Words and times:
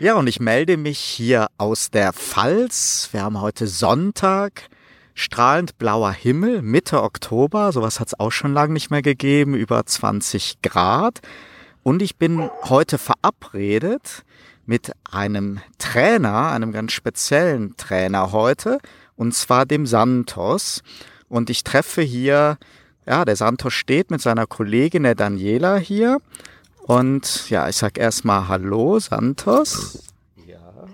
Ja, 0.00 0.14
und 0.14 0.26
ich 0.26 0.40
melde 0.40 0.76
mich 0.76 0.98
hier 0.98 1.46
aus 1.56 1.90
der 1.90 2.12
Pfalz. 2.12 3.10
Wir 3.12 3.22
haben 3.22 3.40
heute 3.40 3.68
Sonntag, 3.68 4.68
strahlend 5.14 5.78
blauer 5.78 6.10
Himmel, 6.10 6.62
Mitte 6.62 7.00
Oktober. 7.00 7.70
Sowas 7.70 8.00
hat 8.00 8.08
es 8.08 8.18
auch 8.18 8.32
schon 8.32 8.52
lange 8.52 8.72
nicht 8.72 8.90
mehr 8.90 9.02
gegeben, 9.02 9.54
über 9.54 9.86
20 9.86 10.62
Grad. 10.62 11.20
Und 11.84 12.02
ich 12.02 12.16
bin 12.16 12.50
heute 12.64 12.98
verabredet 12.98 14.24
mit 14.66 14.92
einem 15.08 15.60
Trainer, 15.78 16.50
einem 16.50 16.72
ganz 16.72 16.92
speziellen 16.92 17.76
Trainer 17.76 18.32
heute, 18.32 18.78
und 19.14 19.32
zwar 19.32 19.64
dem 19.64 19.86
Santos. 19.86 20.82
Und 21.28 21.50
ich 21.50 21.62
treffe 21.62 22.02
hier, 22.02 22.58
ja, 23.06 23.24
der 23.24 23.36
Santos 23.36 23.74
steht 23.74 24.10
mit 24.10 24.20
seiner 24.20 24.46
Kollegin, 24.46 25.04
der 25.04 25.14
Daniela 25.14 25.76
hier. 25.76 26.18
Und 26.86 27.48
ja, 27.48 27.66
ich 27.66 27.76
sag 27.76 27.96
erstmal 27.96 28.46
Hallo, 28.46 28.98
Santos. 28.98 30.02
Ja. 30.46 30.84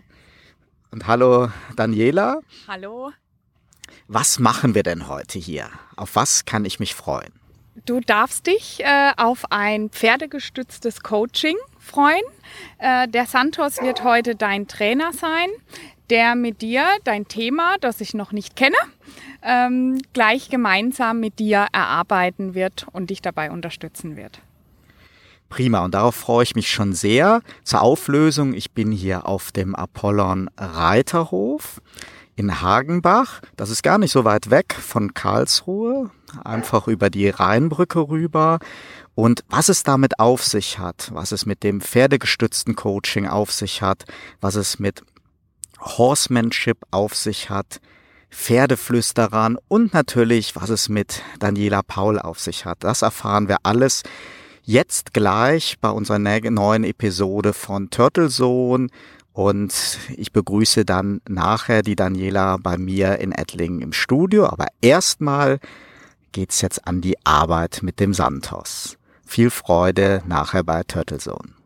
Und 0.92 1.08
hallo, 1.08 1.48
Daniela. 1.74 2.42
Hallo. 2.68 3.10
Was 4.06 4.38
machen 4.38 4.76
wir 4.76 4.84
denn 4.84 5.08
heute 5.08 5.40
hier? 5.40 5.68
Auf 5.96 6.14
was 6.14 6.44
kann 6.44 6.64
ich 6.64 6.78
mich 6.78 6.94
freuen? 6.94 7.32
Du 7.86 7.98
darfst 7.98 8.46
dich 8.46 8.84
äh, 8.84 9.12
auf 9.16 9.50
ein 9.50 9.90
pferdegestütztes 9.90 11.00
Coaching 11.00 11.56
freuen. 11.80 12.22
Äh, 12.78 13.08
der 13.08 13.26
Santos 13.26 13.82
wird 13.82 14.04
heute 14.04 14.36
dein 14.36 14.68
Trainer 14.68 15.12
sein, 15.12 15.48
der 16.08 16.36
mit 16.36 16.62
dir 16.62 16.84
dein 17.02 17.26
Thema, 17.26 17.74
das 17.80 18.00
ich 18.00 18.14
noch 18.14 18.30
nicht 18.30 18.54
kenne, 18.54 18.76
ähm, 19.42 20.00
gleich 20.12 20.50
gemeinsam 20.50 21.18
mit 21.18 21.40
dir 21.40 21.66
erarbeiten 21.72 22.54
wird 22.54 22.86
und 22.92 23.10
dich 23.10 23.22
dabei 23.22 23.50
unterstützen 23.50 24.16
wird. 24.16 24.40
Prima, 25.50 25.84
und 25.84 25.94
darauf 25.94 26.14
freue 26.14 26.44
ich 26.44 26.54
mich 26.54 26.70
schon 26.70 26.94
sehr. 26.94 27.42
Zur 27.64 27.82
Auflösung, 27.82 28.54
ich 28.54 28.70
bin 28.70 28.92
hier 28.92 29.26
auf 29.26 29.50
dem 29.50 29.74
Apollon 29.74 30.48
Reiterhof 30.56 31.82
in 32.36 32.62
Hagenbach. 32.62 33.40
Das 33.56 33.68
ist 33.68 33.82
gar 33.82 33.98
nicht 33.98 34.12
so 34.12 34.24
weit 34.24 34.50
weg 34.50 34.74
von 34.74 35.12
Karlsruhe, 35.12 36.10
einfach 36.44 36.86
über 36.86 37.10
die 37.10 37.28
Rheinbrücke 37.28 38.08
rüber. 38.08 38.60
Und 39.16 39.44
was 39.48 39.68
es 39.68 39.82
damit 39.82 40.20
auf 40.20 40.44
sich 40.44 40.78
hat, 40.78 41.10
was 41.12 41.32
es 41.32 41.44
mit 41.44 41.64
dem 41.64 41.80
pferdegestützten 41.80 42.76
Coaching 42.76 43.26
auf 43.26 43.50
sich 43.50 43.82
hat, 43.82 44.04
was 44.40 44.54
es 44.54 44.78
mit 44.78 45.02
Horsemanship 45.80 46.78
auf 46.92 47.16
sich 47.16 47.50
hat, 47.50 47.80
Pferdeflüsterern 48.30 49.58
und 49.66 49.92
natürlich, 49.92 50.54
was 50.54 50.70
es 50.70 50.88
mit 50.88 51.22
Daniela 51.40 51.82
Paul 51.82 52.20
auf 52.20 52.38
sich 52.38 52.64
hat. 52.64 52.84
Das 52.84 53.02
erfahren 53.02 53.48
wir 53.48 53.58
alles 53.64 54.04
jetzt 54.64 55.12
gleich 55.12 55.78
bei 55.80 55.90
unserer 55.90 56.18
neuen 56.18 56.84
Episode 56.84 57.52
von 57.52 57.90
Turtle 57.90 58.28
Zone. 58.28 58.88
Und 59.32 59.98
ich 60.16 60.32
begrüße 60.32 60.84
dann 60.84 61.20
nachher 61.28 61.82
die 61.82 61.96
Daniela 61.96 62.56
bei 62.56 62.76
mir 62.76 63.18
in 63.18 63.32
Ettlingen 63.32 63.80
im 63.80 63.92
Studio. 63.92 64.46
Aber 64.46 64.66
erstmal 64.80 65.60
geht's 66.32 66.60
jetzt 66.60 66.86
an 66.86 67.00
die 67.00 67.16
Arbeit 67.24 67.80
mit 67.82 68.00
dem 68.00 68.14
Santos. 68.14 68.96
Viel 69.24 69.50
Freude 69.50 70.22
nachher 70.26 70.64
bei 70.64 70.82
Turtle 70.82 71.18
Zone. 71.18 71.59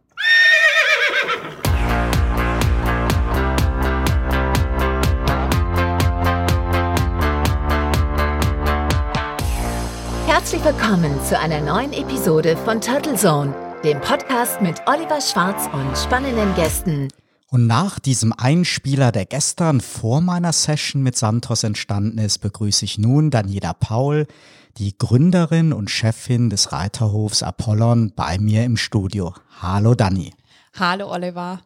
Herzlich 10.54 10.72
willkommen 10.72 11.24
zu 11.24 11.36
einer 11.36 11.60
neuen 11.60 11.92
Episode 11.92 12.56
von 12.56 12.80
Turtle 12.80 13.16
Zone, 13.16 13.52
dem 13.82 14.00
Podcast 14.00 14.62
mit 14.62 14.80
Oliver 14.86 15.20
Schwarz 15.20 15.68
und 15.72 15.98
spannenden 15.98 16.54
Gästen. 16.54 17.08
Und 17.50 17.66
nach 17.66 17.98
diesem 17.98 18.32
Einspieler, 18.32 19.10
der 19.10 19.24
gestern 19.24 19.80
vor 19.80 20.20
meiner 20.20 20.52
Session 20.52 21.02
mit 21.02 21.16
Santos 21.16 21.64
entstanden 21.64 22.18
ist, 22.18 22.38
begrüße 22.38 22.84
ich 22.84 22.98
nun 22.98 23.32
Daniela 23.32 23.72
Paul, 23.72 24.28
die 24.76 24.96
Gründerin 24.96 25.72
und 25.72 25.90
Chefin 25.90 26.50
des 26.50 26.70
Reiterhofs 26.70 27.42
Apollon, 27.42 28.12
bei 28.14 28.38
mir 28.38 28.62
im 28.62 28.76
Studio. 28.76 29.34
Hallo 29.60 29.96
Dani. 29.96 30.34
Hallo 30.78 31.10
Oliver. 31.10 31.62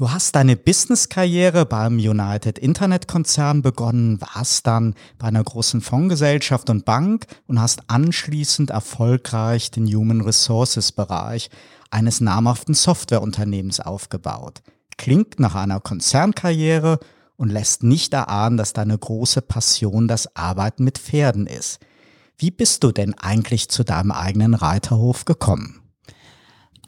Du 0.00 0.10
hast 0.10 0.34
deine 0.34 0.56
Business-Karriere 0.56 1.66
beim 1.66 1.98
United 1.98 2.58
Internet 2.58 3.06
Konzern 3.06 3.60
begonnen, 3.60 4.18
warst 4.18 4.66
dann 4.66 4.94
bei 5.18 5.28
einer 5.28 5.44
großen 5.44 5.82
Fondsgesellschaft 5.82 6.70
und 6.70 6.86
Bank 6.86 7.26
und 7.46 7.60
hast 7.60 7.82
anschließend 7.88 8.70
erfolgreich 8.70 9.70
den 9.70 9.86
Human 9.86 10.22
Resources 10.22 10.92
Bereich 10.92 11.50
eines 11.90 12.22
namhaften 12.22 12.72
Softwareunternehmens 12.72 13.80
aufgebaut. 13.80 14.62
Klingt 14.96 15.38
nach 15.38 15.54
einer 15.54 15.80
Konzernkarriere 15.80 16.98
und 17.36 17.50
lässt 17.50 17.82
nicht 17.82 18.14
erahnen, 18.14 18.56
dass 18.56 18.72
deine 18.72 18.96
große 18.96 19.42
Passion 19.42 20.08
das 20.08 20.34
Arbeiten 20.34 20.82
mit 20.82 20.96
Pferden 20.96 21.46
ist. 21.46 21.78
Wie 22.38 22.50
bist 22.50 22.84
du 22.84 22.90
denn 22.90 23.12
eigentlich 23.18 23.68
zu 23.68 23.84
deinem 23.84 24.12
eigenen 24.12 24.54
Reiterhof 24.54 25.26
gekommen? 25.26 25.79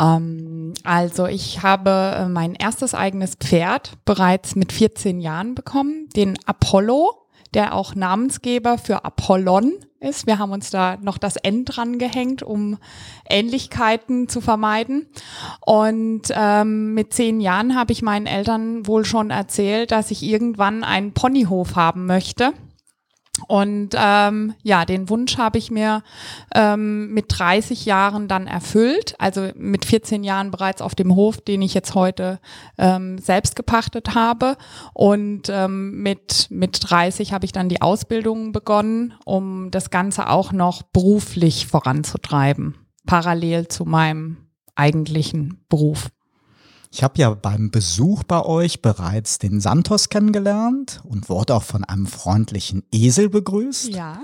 Ähm, 0.00 0.74
also 0.84 1.26
ich 1.26 1.62
habe 1.62 1.90
äh, 2.16 2.28
mein 2.28 2.54
erstes 2.54 2.94
eigenes 2.94 3.34
Pferd 3.34 3.92
bereits 4.04 4.56
mit 4.56 4.72
14 4.72 5.20
Jahren 5.20 5.54
bekommen, 5.54 6.08
den 6.16 6.38
Apollo, 6.46 7.14
der 7.54 7.74
auch 7.74 7.94
Namensgeber 7.94 8.78
für 8.78 9.04
Apollon 9.04 9.74
ist. 10.00 10.26
Wir 10.26 10.38
haben 10.38 10.52
uns 10.52 10.70
da 10.70 10.96
noch 11.00 11.18
das 11.18 11.36
N 11.36 11.64
dran 11.64 11.98
gehängt, 11.98 12.42
um 12.42 12.78
Ähnlichkeiten 13.28 14.28
zu 14.28 14.40
vermeiden. 14.40 15.06
Und 15.60 16.22
ähm, 16.30 16.94
mit 16.94 17.12
zehn 17.12 17.40
Jahren 17.40 17.76
habe 17.76 17.92
ich 17.92 18.02
meinen 18.02 18.26
Eltern 18.26 18.86
wohl 18.86 19.04
schon 19.04 19.30
erzählt, 19.30 19.92
dass 19.92 20.10
ich 20.10 20.22
irgendwann 20.22 20.84
einen 20.84 21.12
Ponyhof 21.12 21.76
haben 21.76 22.06
möchte. 22.06 22.52
Und 23.48 23.90
ähm, 23.96 24.54
ja, 24.62 24.84
den 24.84 25.08
Wunsch 25.08 25.38
habe 25.38 25.58
ich 25.58 25.70
mir 25.70 26.02
ähm, 26.54 27.12
mit 27.12 27.26
30 27.28 27.84
Jahren 27.84 28.28
dann 28.28 28.46
erfüllt, 28.46 29.14
also 29.18 29.50
mit 29.56 29.84
14 29.84 30.24
Jahren 30.24 30.50
bereits 30.50 30.82
auf 30.82 30.94
dem 30.94 31.14
Hof, 31.14 31.40
den 31.40 31.62
ich 31.62 31.74
jetzt 31.74 31.94
heute 31.94 32.40
ähm, 32.78 33.18
selbst 33.18 33.56
gepachtet 33.56 34.14
habe. 34.14 34.56
Und 34.94 35.48
ähm, 35.48 36.02
mit, 36.02 36.48
mit 36.50 36.78
30 36.90 37.32
habe 37.32 37.44
ich 37.44 37.52
dann 37.52 37.68
die 37.68 37.82
Ausbildung 37.82 38.52
begonnen, 38.52 39.14
um 39.24 39.70
das 39.70 39.90
Ganze 39.90 40.28
auch 40.28 40.52
noch 40.52 40.82
beruflich 40.82 41.66
voranzutreiben, 41.66 42.74
parallel 43.06 43.68
zu 43.68 43.84
meinem 43.84 44.36
eigentlichen 44.74 45.64
Beruf. 45.68 46.10
Ich 46.94 47.02
habe 47.02 47.18
ja 47.18 47.30
beim 47.30 47.70
Besuch 47.70 48.22
bei 48.22 48.44
euch 48.44 48.82
bereits 48.82 49.38
den 49.38 49.60
Santos 49.60 50.10
kennengelernt 50.10 51.00
und 51.04 51.30
wurde 51.30 51.54
auch 51.54 51.62
von 51.62 51.84
einem 51.84 52.06
freundlichen 52.06 52.82
Esel 52.92 53.30
begrüßt. 53.30 53.88
Ja. 53.88 54.20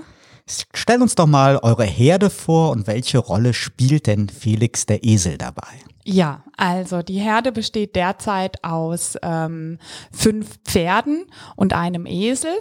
Stell 0.75 1.01
uns 1.01 1.15
doch 1.15 1.25
mal 1.25 1.57
eure 1.57 1.83
Herde 1.83 2.29
vor 2.29 2.69
und 2.69 2.85
welche 2.85 3.17
Rolle 3.17 3.55
spielt 3.55 4.05
denn 4.05 4.29
Felix 4.29 4.85
der 4.85 5.03
Esel 5.03 5.39
dabei? 5.39 5.67
Ja, 6.05 6.43
also 6.57 7.01
die 7.01 7.19
Herde 7.19 7.51
besteht 7.51 7.95
derzeit 7.95 8.63
aus 8.63 9.15
ähm, 9.23 9.79
fünf 10.11 10.59
Pferden 10.63 11.25
und 11.55 11.73
einem 11.73 12.05
Esel. 12.05 12.51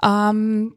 Ähm, 0.00 0.76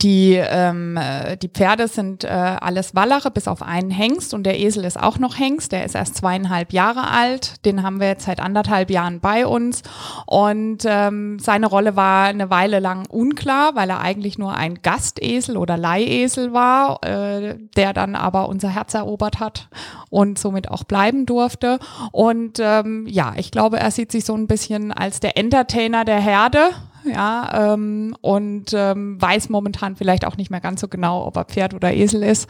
die, 0.00 0.34
ähm, 0.34 0.96
äh, 0.96 1.36
die 1.36 1.48
Pferde 1.48 1.88
sind 1.88 2.22
äh, 2.22 2.28
alles 2.28 2.94
Wallere, 2.94 3.32
bis 3.32 3.48
auf 3.48 3.62
einen 3.62 3.90
Hengst 3.90 4.32
und 4.32 4.44
der 4.44 4.60
Esel 4.60 4.84
ist 4.84 4.98
auch 4.98 5.18
noch 5.18 5.36
Hengst. 5.36 5.72
Der 5.72 5.84
ist 5.84 5.96
erst 5.96 6.14
zweieinhalb 6.14 6.72
Jahre 6.72 7.08
alt. 7.08 7.64
Den 7.64 7.82
haben 7.82 7.98
wir 7.98 8.06
jetzt 8.06 8.26
seit 8.26 8.38
anderthalb 8.38 8.90
Jahren 8.90 9.18
bei 9.18 9.44
uns. 9.44 9.82
Und 10.24 10.84
ähm, 10.86 11.40
seine 11.40 11.66
Rolle 11.66 11.96
war 11.96 12.26
eine 12.26 12.48
Weile 12.48 12.78
lang 12.78 13.06
unklar, 13.08 13.74
weil 13.74 13.90
er 13.90 14.00
eigentlich 14.00 14.38
nur 14.38 14.54
ein 14.54 14.82
Gastesel 14.82 15.56
oder 15.56 15.76
Leihesel 15.76 16.52
war, 16.52 17.02
äh, 17.02 17.56
der 17.76 17.92
dann 17.92 18.14
aber 18.14 18.48
unser 18.48 18.68
Herz 18.68 18.94
erobert 18.94 19.40
hat 19.40 19.68
und 20.10 20.38
somit 20.38 20.70
auch 20.70 20.84
bleiben 20.84 21.26
durfte. 21.26 21.80
Und 22.12 22.60
ähm, 22.60 23.04
ja, 23.08 23.32
ich 23.36 23.50
glaube, 23.50 23.80
er 23.80 23.90
sieht 23.90 24.12
sich 24.12 24.24
so 24.24 24.36
ein 24.36 24.46
bisschen 24.46 24.92
als 24.92 25.18
der 25.18 25.36
Entertainer 25.36 26.04
der 26.04 26.20
Herde 26.20 26.70
ja, 27.12 27.72
ähm, 27.74 28.16
und 28.20 28.72
ähm, 28.72 29.20
weiß 29.20 29.48
momentan 29.48 29.96
vielleicht 29.96 30.26
auch 30.26 30.36
nicht 30.36 30.50
mehr 30.50 30.60
ganz 30.60 30.80
so 30.80 30.88
genau, 30.88 31.26
ob 31.26 31.36
er 31.36 31.44
Pferd 31.44 31.74
oder 31.74 31.92
Esel 31.92 32.22
ist. 32.22 32.48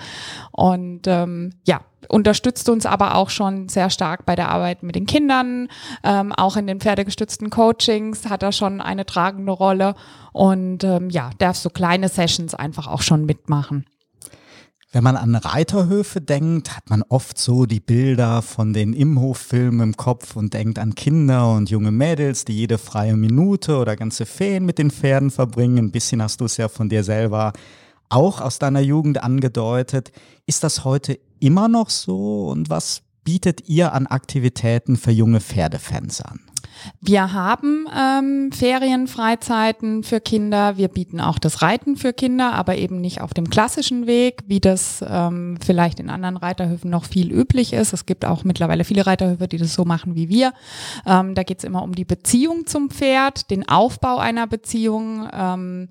Und 0.53 1.07
ähm, 1.07 1.55
ja, 1.67 1.81
unterstützt 2.09 2.69
uns 2.69 2.87
aber 2.87 3.15
auch 3.17 3.31
schon 3.31 3.69
sehr 3.69 3.91
stark 3.91 4.25
bei 4.27 4.35
der 4.37 4.51
Arbeit 4.51 4.83
mit 4.83 4.95
den 4.95 5.07
Kindern. 5.07 5.69
Ähm, 6.03 6.33
auch 6.33 6.57
in 6.57 6.67
den 6.67 6.81
pferdegestützten 6.81 7.51
Coachings 7.51 8.29
hat 8.29 8.43
er 8.43 8.53
schon 8.53 8.81
eine 8.81 9.07
tragende 9.07 9.53
Rolle 9.53 9.95
und 10.33 10.85
ähm, 10.85 11.11
ja, 11.11 11.31
darf 11.39 11.57
so 11.57 11.71
kleine 11.71 12.09
Sessions 12.09 12.55
einfach 12.55 12.87
auch 12.87 13.03
schon 13.03 13.27
mitmachen. 13.27 13.85
Wenn 14.91 15.05
man 15.05 15.19
an 15.19 15.35
Reiterhöfe 15.35 16.23
denkt, 16.23 16.75
hat 16.75 16.89
man 16.89 17.03
oft 17.11 17.37
so 17.37 17.67
die 17.67 17.79
Bilder 17.81 18.41
von 18.41 18.73
den 18.73 18.95
Imhoffilmen 18.95 19.81
im 19.83 19.97
Kopf 19.99 20.35
und 20.35 20.55
denkt 20.55 20.79
an 20.79 20.95
Kinder 20.95 21.53
und 21.53 21.69
junge 21.69 21.91
Mädels, 21.91 22.47
die 22.47 22.55
jede 22.55 22.79
freie 22.79 23.15
Minute 23.15 23.77
oder 23.77 23.97
ganze 23.97 24.25
Ferien 24.25 24.65
mit 24.65 24.79
den 24.79 24.91
Pferden 24.91 25.31
verbringen. 25.31 25.77
Ein 25.77 25.91
bisschen 25.91 26.23
hast 26.23 26.41
du 26.41 26.47
es 26.47 26.57
ja 26.57 26.69
von 26.71 26.89
dir 26.89 27.05
selber 27.05 27.53
auch 28.09 28.41
aus 28.41 28.59
deiner 28.59 28.81
Jugend 28.81 29.23
angedeutet. 29.23 30.11
Ist 30.47 30.65
das 30.65 30.87
heute 30.87 31.19
immer 31.39 31.69
noch 31.69 31.91
so 31.91 32.49
und 32.49 32.71
was 32.71 33.03
bietet 33.25 33.69
ihr 33.69 33.93
an 33.93 34.07
Aktivitäten 34.07 34.97
für 34.97 35.11
junge 35.11 35.43
Pferdefans 35.43 36.23
an? 36.23 36.41
Wir 37.01 37.33
haben 37.33 37.87
ähm, 37.97 38.53
Ferienfreizeiten 38.53 40.03
für 40.03 40.21
Kinder. 40.21 40.77
Wir 40.77 40.89
bieten 40.89 41.21
auch 41.21 41.39
das 41.39 41.63
Reiten 41.63 41.97
für 41.97 42.13
Kinder, 42.13 42.53
aber 42.53 42.77
eben 42.77 43.01
nicht 43.01 43.21
auf 43.21 43.35
dem 43.35 43.51
klassischen 43.51 44.07
Weg, 44.07 44.43
wie 44.47 44.61
das 44.61 45.05
ähm, 45.07 45.59
vielleicht 45.65 46.01
in 46.01 46.11
anderen 46.11 46.37
Reiterhöfen 46.37 46.91
noch 46.91 47.05
viel 47.05 47.33
üblich 47.33 47.73
ist. 47.73 47.93
Es 47.93 48.07
gibt 48.07 48.25
auch 48.25 48.45
mittlerweile 48.45 48.85
viele 48.85 49.07
Reiterhöfe, 49.07 49.49
die 49.49 49.59
das 49.59 49.75
so 49.75 49.85
machen 49.85 50.15
wie 50.15 50.29
wir. 50.29 50.53
Ähm, 51.07 51.35
da 51.35 51.43
geht 51.43 51.59
es 51.59 51.65
immer 51.65 51.83
um 51.83 51.95
die 51.95 52.05
Beziehung 52.05 52.67
zum 52.67 52.91
Pferd, 52.91 53.51
den 53.51 53.69
Aufbau 53.69 54.19
einer 54.19 54.47
Beziehung. 54.47 55.29
Ähm, 55.33 55.89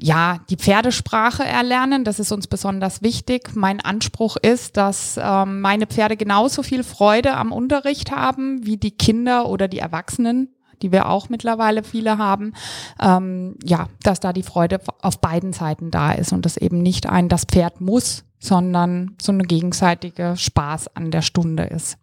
ja, 0.00 0.38
die 0.48 0.56
Pferdesprache 0.56 1.44
erlernen. 1.44 2.04
Das 2.04 2.20
ist 2.20 2.30
uns 2.30 2.46
besonders 2.46 3.02
wichtig. 3.02 3.50
Mein 3.54 3.80
Anspruch 3.80 4.36
ist, 4.36 4.76
dass 4.76 5.18
ähm, 5.20 5.60
meine 5.60 5.86
Pferde 5.86 6.16
genauso 6.16 6.62
viel 6.62 6.84
Freude 6.84 7.34
am 7.34 7.50
Unterricht 7.50 8.12
haben 8.12 8.64
wie 8.64 8.76
die 8.76 8.92
Kinder 8.92 9.48
oder 9.48 9.66
die 9.66 9.80
Erwachsenen, 9.80 10.54
die 10.82 10.92
wir 10.92 11.08
auch 11.08 11.28
mittlerweile 11.28 11.82
viele 11.82 12.16
haben. 12.16 12.52
Ähm, 13.00 13.56
ja, 13.64 13.88
dass 14.02 14.20
da 14.20 14.32
die 14.32 14.44
Freude 14.44 14.80
auf 15.02 15.20
beiden 15.20 15.52
Seiten 15.52 15.90
da 15.90 16.12
ist 16.12 16.32
und 16.32 16.46
das 16.46 16.56
eben 16.56 16.78
nicht 16.78 17.08
ein, 17.08 17.28
das 17.28 17.44
Pferd 17.44 17.80
muss, 17.80 18.24
sondern 18.38 19.16
so 19.20 19.32
eine 19.32 19.44
gegenseitige 19.44 20.34
Spaß 20.36 20.94
an 20.94 21.10
der 21.10 21.22
Stunde 21.22 21.64
ist. 21.64 21.98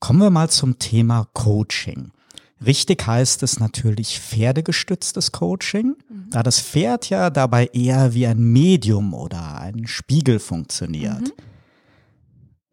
Kommen 0.00 0.20
wir 0.20 0.30
mal 0.30 0.50
zum 0.50 0.78
Thema 0.78 1.28
Coaching. 1.32 2.10
Richtig 2.64 3.06
heißt 3.06 3.42
es 3.42 3.58
natürlich 3.58 4.20
pferdegestütztes 4.20 5.32
Coaching, 5.32 5.96
mhm. 6.08 6.30
da 6.30 6.42
das 6.42 6.60
Pferd 6.60 7.10
ja 7.10 7.30
dabei 7.30 7.66
eher 7.72 8.14
wie 8.14 8.26
ein 8.26 8.38
Medium 8.38 9.12
oder 9.12 9.60
ein 9.60 9.86
Spiegel 9.86 10.38
funktioniert. 10.38 11.20
Mhm. 11.20 11.32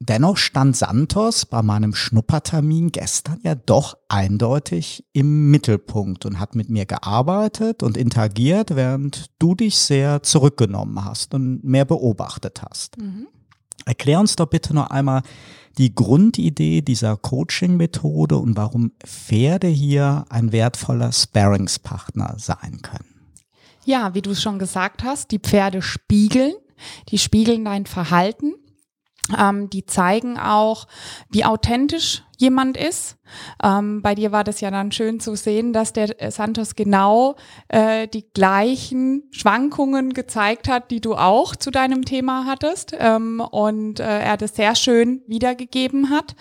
Dennoch 0.04 0.38
stand 0.38 0.76
Santos 0.76 1.46
bei 1.46 1.62
meinem 1.62 1.94
Schnuppertermin 1.94 2.92
gestern 2.92 3.40
ja 3.44 3.54
doch 3.54 3.98
eindeutig 4.10 5.06
im 5.14 5.52
Mittelpunkt 5.52 6.26
und 6.26 6.40
hat 6.40 6.56
mit 6.56 6.72
mir 6.72 6.88
gearbeitet 6.88 7.84
und 7.84 7.98
interagiert, 7.98 8.76
während 8.76 9.30
du 9.38 9.54
dich 9.54 9.78
sehr 9.78 10.24
zurückgenommen 10.24 11.06
hast 11.06 11.36
und 11.36 11.64
mehr 11.64 11.86
beobachtet 11.86 12.64
hast. 12.68 12.98
Mhm. 12.98 13.28
Erklär 13.86 14.20
uns 14.20 14.36
doch 14.36 14.48
bitte 14.48 14.74
noch 14.74 14.90
einmal, 14.90 15.22
die 15.78 15.94
Grundidee 15.96 16.82
dieser 16.82 17.18
Coaching-Methode 17.18 18.38
und 18.38 18.58
warum 18.58 18.92
Pferde 19.04 19.68
hier 19.68 20.26
ein 20.30 20.52
wertvoller 20.52 21.12
Sparringspartner 21.12 22.36
sein 22.38 22.80
können. 22.82 23.32
Ja, 23.86 24.14
wie 24.14 24.22
du 24.22 24.32
es 24.32 24.42
schon 24.42 24.60
gesagt 24.60 25.04
hast, 25.04 25.32
die 25.32 25.40
Pferde 25.40 25.82
spiegeln, 25.82 26.54
die 27.10 27.18
spiegeln 27.18 27.66
dein 27.66 27.86
Verhalten 27.86 28.54
ähm, 29.38 29.70
die 29.70 29.86
zeigen 29.86 30.38
auch, 30.38 30.88
wie 31.30 31.46
authentisch 31.46 32.24
jemand 32.42 32.76
ist. 32.76 33.18
Ähm, 33.64 34.02
bei 34.02 34.16
dir 34.16 34.32
war 34.32 34.44
das 34.44 34.60
ja 34.60 34.72
dann 34.72 34.92
schön 34.92 35.20
zu 35.20 35.36
sehen, 35.36 35.72
dass 35.72 35.94
der 35.94 36.14
Santos 36.32 36.76
genau 36.76 37.36
äh, 37.70 38.08
die 38.08 38.30
gleichen 38.34 39.24
Schwankungen 39.32 40.14
gezeigt 40.14 40.68
hat, 40.68 40.92
die 40.92 41.00
du 41.00 41.16
auch 41.16 41.56
zu 41.56 41.72
deinem 41.72 42.04
Thema 42.04 42.46
hattest. 42.46 42.94
Ähm, 43.00 43.40
und 43.40 44.00
äh, 44.00 44.20
er 44.20 44.38
das 44.38 44.56
sehr 44.56 44.76
schön 44.76 45.22
wiedergegeben 45.28 46.10
hat. 46.10 46.36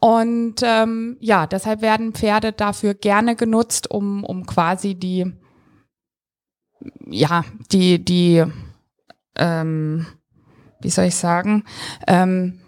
Und 0.00 0.56
ähm, 0.62 1.16
ja, 1.20 1.46
deshalb 1.46 1.80
werden 1.82 2.12
Pferde 2.12 2.52
dafür 2.52 2.94
gerne 2.94 3.36
genutzt, 3.36 3.90
um, 3.90 4.24
um 4.24 4.46
quasi 4.46 4.94
die, 4.94 5.32
ja, 7.06 7.44
die, 7.72 8.04
die, 8.04 8.44
ähm, 9.36 10.06
wie 10.80 10.90
soll 10.90 11.06
ich 11.06 11.16
sagen, 11.16 11.64
ähm, 12.06 12.60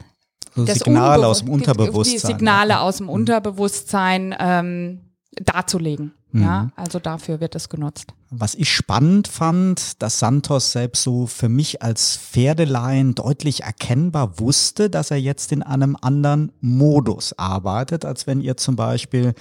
also 0.60 0.84
Signale 0.84 1.26
aus 1.26 1.40
dem 1.40 1.50
Unterbewusstsein. 1.50 2.20
Die 2.20 2.26
Signale 2.26 2.80
aus 2.80 2.98
dem. 2.98 3.08
Unterbewusstsein 3.08 4.34
ähm, 4.38 5.00
darzulegen. 5.32 6.12
Mhm. 6.30 6.42
Ja, 6.42 6.70
also 6.76 6.98
dafür 6.98 7.40
wird 7.40 7.54
es 7.54 7.68
genutzt. 7.68 8.12
Was 8.30 8.54
ich 8.54 8.70
spannend 8.70 9.28
fand, 9.28 10.02
dass 10.02 10.18
Santos 10.18 10.72
selbst 10.72 11.02
so 11.02 11.26
für 11.26 11.48
mich 11.48 11.82
als 11.82 12.16
Pferdelein 12.16 13.14
deutlich 13.14 13.62
erkennbar 13.62 14.38
wusste, 14.38 14.90
dass 14.90 15.10
er 15.10 15.18
jetzt 15.18 15.52
in 15.52 15.62
einem 15.62 15.96
anderen 16.00 16.52
Modus 16.60 17.38
arbeitet, 17.38 18.04
als 18.04 18.26
wenn 18.26 18.40
ihr 18.40 18.58
zum 18.58 18.76
Beispiel 18.76 19.34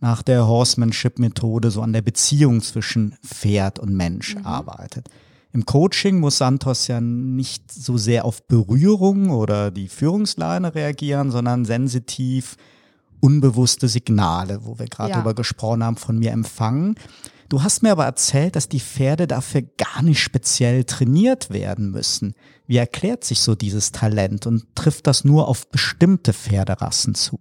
nach 0.00 0.22
der 0.22 0.48
Horsemanship-Methode 0.48 1.70
so 1.70 1.80
an 1.80 1.92
der 1.92 2.02
Beziehung 2.02 2.60
zwischen 2.60 3.16
Pferd 3.24 3.78
und 3.78 3.94
Mensch 3.94 4.34
mhm. 4.34 4.44
arbeitet. 4.44 5.08
Im 5.52 5.66
Coaching 5.66 6.18
muss 6.18 6.38
Santos 6.38 6.86
ja 6.86 7.00
nicht 7.00 7.70
so 7.70 7.98
sehr 7.98 8.24
auf 8.24 8.46
Berührung 8.46 9.30
oder 9.30 9.70
die 9.70 9.88
Führungsleine 9.88 10.74
reagieren, 10.74 11.30
sondern 11.30 11.64
sensitiv 11.64 12.56
unbewusste 13.20 13.86
Signale, 13.88 14.64
wo 14.64 14.78
wir 14.78 14.86
gerade 14.86 15.10
ja. 15.10 15.16
darüber 15.16 15.34
gesprochen 15.34 15.84
haben, 15.84 15.96
von 15.96 16.18
mir 16.18 16.32
empfangen. 16.32 16.96
Du 17.50 17.62
hast 17.62 17.82
mir 17.82 17.92
aber 17.92 18.06
erzählt, 18.06 18.56
dass 18.56 18.68
die 18.68 18.80
Pferde 18.80 19.26
dafür 19.26 19.62
gar 19.76 20.02
nicht 20.02 20.20
speziell 20.20 20.84
trainiert 20.84 21.50
werden 21.50 21.90
müssen. 21.90 22.34
Wie 22.66 22.78
erklärt 22.78 23.24
sich 23.24 23.40
so 23.40 23.54
dieses 23.54 23.92
Talent 23.92 24.46
und 24.46 24.74
trifft 24.74 25.06
das 25.06 25.22
nur 25.24 25.48
auf 25.48 25.70
bestimmte 25.70 26.32
Pferderassen 26.32 27.14
zu? 27.14 27.38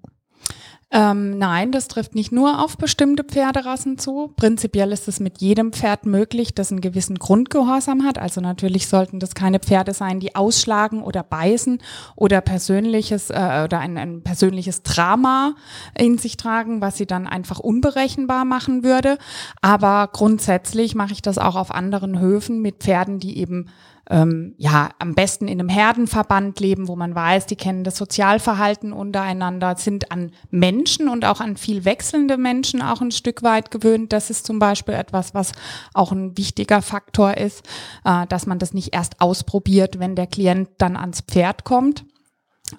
Ähm, 0.94 1.38
nein, 1.38 1.72
das 1.72 1.88
trifft 1.88 2.16
nicht 2.16 2.34
nur 2.34 2.62
auf 2.62 2.78
bestimmte 2.78 3.24
Pferderassen 3.24 3.98
zu. 3.98 4.34
Prinzipiell 4.36 4.92
ist 4.92 5.08
es 5.08 5.22
mit 5.22 5.40
jedem 5.40 5.72
Pferd 5.72 6.06
möglich, 6.06 6.54
das 6.54 6.70
einen 6.70 6.82
gewissen 6.82 7.18
Grundgehorsam 7.18 8.04
hat. 8.04 8.18
Also 8.18 8.42
natürlich 8.42 8.90
sollten 8.90 9.20
das 9.20 9.34
keine 9.34 9.60
Pferde 9.60 9.94
sein, 9.94 10.20
die 10.20 10.36
ausschlagen 10.36 11.02
oder 11.02 11.24
beißen 11.24 11.82
oder 12.18 12.42
persönliches 12.42 13.30
äh, 13.30 13.62
oder 13.64 13.80
ein, 13.80 13.98
ein 13.98 14.22
persönliches 14.22 14.84
Drama 14.84 15.56
in 15.98 16.18
sich 16.18 16.36
tragen, 16.36 16.82
was 16.82 16.98
sie 16.98 17.06
dann 17.06 17.26
einfach 17.26 17.60
unberechenbar 17.60 18.44
machen 18.44 18.84
würde. 18.84 19.18
Aber 19.62 20.10
grundsätzlich 20.12 20.94
mache 20.94 21.14
ich 21.14 21.22
das 21.22 21.38
auch 21.38 21.56
auf 21.56 21.72
anderen 21.72 22.20
Höfen 22.20 22.62
mit 22.62 22.84
Pferden, 22.84 23.20
die 23.20 23.38
eben 23.38 23.68
ähm, 24.10 24.56
ja 24.58 24.90
am 25.00 25.16
besten 25.16 25.48
in 25.48 25.60
einem 25.60 25.70
Herdenverband 25.70 26.60
leben, 26.60 26.88
wo 26.88 26.96
man 26.96 27.16
weiß, 27.16 27.46
die 27.46 27.56
kennen 27.56 27.84
das 27.84 27.98
Sozialverhalten 27.98 28.94
untereinander, 28.94 29.76
sind 29.78 30.12
an 30.12 30.32
Menschen 30.50 31.08
und 31.08 31.26
auch 31.26 31.40
an 31.40 31.58
viel 31.58 31.86
wechselnde 31.86 32.38
Menschen 32.38 32.82
auch 32.82 33.02
ein 33.02 33.12
Stück 33.12 33.44
weit 33.44 33.72
gewöhnt. 33.72 34.14
Das 34.14 34.30
ist 34.30 34.46
zum 34.46 34.60
Beispiel 34.60 34.96
etwas, 34.96 35.34
was 35.34 35.52
auch 35.94 36.12
ein 36.12 36.38
wichtiger 36.38 36.82
Faktor 36.82 37.38
ist, 37.38 37.64
äh, 38.06 38.26
dass 38.28 38.46
man 38.46 38.60
das 38.60 38.74
nicht 38.74 38.94
erst 38.94 39.22
ausprobiert, 39.22 40.00
wenn 40.00 40.16
der 40.16 40.28
Klient 40.28 40.70
dann 40.78 40.98
ans 40.98 41.22
Pferd 41.22 41.64
kommt. 41.64 42.06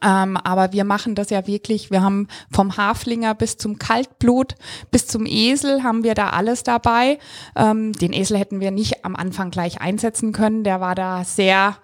Ähm, 0.03 0.37
aber 0.37 0.73
wir 0.73 0.85
machen 0.85 1.15
das 1.15 1.31
ja 1.31 1.47
wirklich, 1.47 1.91
wir 1.91 2.03
haben 2.03 2.29
vom 2.51 2.77
Haflinger 2.77 3.34
bis 3.34 3.56
zum 3.56 3.79
Kaltblut, 3.79 4.55
bis 4.91 5.06
zum 5.06 5.27
Esel 5.27 5.82
haben 5.82 6.05
wir 6.05 6.15
da 6.15 6.31
alles 6.31 6.63
dabei. 6.63 7.19
Ähm, 7.56 7.93
den 7.93 8.13
Esel 8.13 8.39
hätten 8.39 8.61
wir 8.61 8.70
nicht 8.70 9.05
am 9.05 9.17
Anfang 9.17 9.51
gleich 9.51 9.81
einsetzen 9.81 10.32
können, 10.32 10.65
der 10.65 10.81
war 10.81 10.94
da 10.94 11.25
sehr 11.25 11.77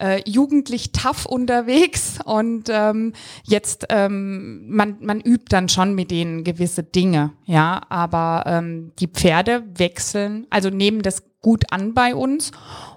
äh, 0.00 0.22
jugendlich 0.28 0.92
tough 0.92 1.26
unterwegs. 1.26 2.18
Und 2.24 2.68
ähm, 2.68 3.12
jetzt 3.44 3.86
ähm, 3.90 4.68
man 4.68 4.96
man 5.00 5.20
übt 5.20 5.46
dann 5.48 5.68
schon 5.68 5.94
mit 5.94 6.10
denen 6.10 6.44
gewisse 6.44 6.82
Dinge, 6.82 7.32
ja, 7.44 7.80
aber 7.88 8.44
ähm, 8.46 8.92
die 8.98 9.08
Pferde 9.08 9.62
wechseln, 9.76 10.46
also 10.50 10.70
nehmen 10.70 11.02
das 11.02 11.22
gut 11.40 11.64
an 11.70 11.94
bei 11.94 12.14
uns. 12.14 12.52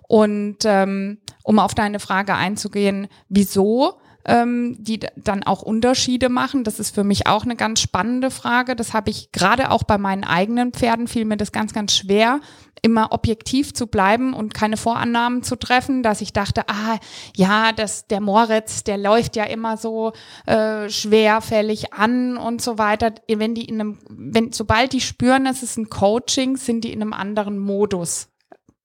Und 0.08 0.58
ähm, 0.66 1.18
um 1.44 1.60
auf 1.60 1.74
deine 1.74 2.00
Frage 2.00 2.36
einzugehen, 2.36 3.08
wieso 3.28 4.00
ähm, 4.26 4.76
die 4.80 5.00
dann 5.16 5.44
auch 5.44 5.62
Unterschiede 5.62 6.30
machen. 6.30 6.64
Das 6.64 6.80
ist 6.80 6.94
für 6.94 7.04
mich 7.04 7.28
auch 7.28 7.44
eine 7.44 7.56
ganz 7.56 7.80
spannende 7.80 8.32
Frage. 8.32 8.76
Das 8.76 8.94
habe 8.94 9.12
ich 9.12 9.32
gerade 9.32 9.72
auch 9.72 9.84
bei 9.84 9.98
meinen 9.98 10.24
eigenen 10.24 10.72
Pferden, 10.72 11.08
fiel 11.08 11.26
mir 11.26 11.38
das 11.38 11.52
ganz, 11.52 11.74
ganz 11.74 11.96
schwer, 11.96 12.40
immer 12.82 13.12
objektiv 13.12 13.74
zu 13.74 13.88
bleiben 13.88 14.34
und 14.34 14.54
keine 14.54 14.78
Vorannahmen 14.78 15.44
zu 15.44 15.56
treffen, 15.56 16.04
dass 16.04 16.22
ich 16.22 16.34
dachte, 16.34 16.64
ah, 16.68 16.98
ja, 17.36 17.72
das, 17.72 18.08
der 18.08 18.22
Moritz, 18.22 18.84
der 18.84 18.98
läuft 18.98 19.36
ja 19.36 19.46
immer 19.46 19.78
so 19.78 20.14
äh, 20.46 20.90
schwerfällig 20.90 21.94
an 21.94 22.38
und 22.38 22.62
so 22.62 22.78
weiter. 22.78 23.14
Wenn 23.28 23.56
die 23.56 23.66
in 23.66 23.82
einem, 23.82 24.00
wenn, 24.10 24.52
sobald 24.52 24.94
die 24.94 25.02
spüren, 25.02 25.46
es 25.46 25.64
ist 25.64 25.78
ein 25.78 25.90
Coaching, 25.90 26.58
sind 26.58 26.84
die 26.84 26.94
in 26.94 27.02
einem 27.02 27.14
anderen 27.14 27.60
Modus. 27.60 28.30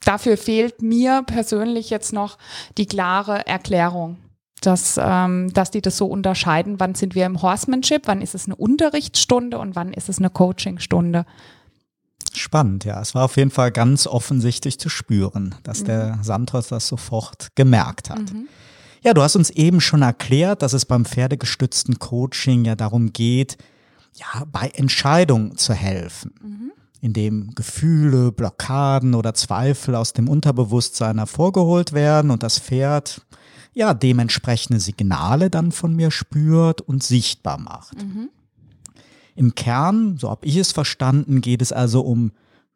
Dafür 0.05 0.39
fehlt 0.39 0.81
mir 0.81 1.23
persönlich 1.27 1.91
jetzt 1.91 2.15
noch 2.15 2.39
die 2.79 2.87
klare 2.87 3.47
Erklärung 3.47 4.17
dass, 4.61 4.99
ähm, 5.03 5.53
dass 5.53 5.71
die 5.71 5.81
das 5.81 5.97
so 5.97 6.07
unterscheiden, 6.07 6.81
wann 6.81 6.95
sind 6.95 7.15
wir 7.15 7.27
im 7.27 7.43
Horsemanship, 7.43 8.03
wann 8.07 8.23
ist 8.23 8.35
es 8.35 8.47
eine 8.47 8.57
Unterrichtsstunde 8.57 9.59
und 9.59 9.77
wann 9.77 9.93
ist 9.93 10.09
es 10.09 10.19
eine 10.19 10.31
Coachingstunde. 10.31 11.25
Spannend, 12.33 12.85
ja. 12.85 13.01
Es 13.01 13.15
war 13.15 13.25
auf 13.25 13.37
jeden 13.37 13.51
Fall 13.51 13.73
ganz 13.73 14.07
offensichtlich 14.07 14.79
zu 14.79 14.89
spüren, 14.89 15.55
dass 15.63 15.81
mhm. 15.81 15.87
der 15.87 16.19
Santos 16.23 16.69
das 16.69 16.87
sofort 16.87 17.49
gemerkt 17.55 18.11
hat. 18.11 18.33
Mhm. 18.33 18.49
Ja, 19.03 19.15
du 19.15 19.23
hast 19.23 19.35
uns 19.35 19.51
eben 19.51 19.81
schon 19.81 20.03
erklärt, 20.03 20.63
dass 20.63 20.75
es 20.75 20.85
beim 20.85 21.05
pferdegestützten 21.05 21.99
Coaching 21.99 22.65
ja 22.67 22.77
darum 22.77 23.13
geht, 23.13 23.57
ja, 24.15 24.45
bei 24.53 24.69
Entscheidungen 24.75 25.57
zu 25.57 25.73
helfen, 25.73 26.35
mhm. 26.43 26.73
indem 27.01 27.55
Gefühle, 27.55 28.31
Blockaden 28.31 29.15
oder 29.15 29.33
Zweifel 29.35 29.95
aus 29.95 30.13
dem 30.13 30.29
Unterbewusstsein 30.29 31.19
hervorgeholt 31.19 31.93
werden 31.95 32.31
und 32.31 32.43
das 32.43 32.59
Pferd 32.59 33.23
ja 33.81 33.95
dementsprechende 33.95 34.79
Signale 34.79 35.51
dann 35.51 35.73
von 35.73 35.97
mir 35.97 36.11
spürt 36.11 36.83
und 36.83 37.03
sichtbar 37.03 37.59
macht. 37.59 37.97
Im 39.35 39.55
Kern, 39.55 40.19
so 40.19 40.29
habe 40.29 40.47
ich 40.47 40.57
es 40.57 40.71
verstanden, 40.71 41.41
geht 41.41 41.63
es 41.63 41.73
also 41.73 42.03
um 42.03 42.33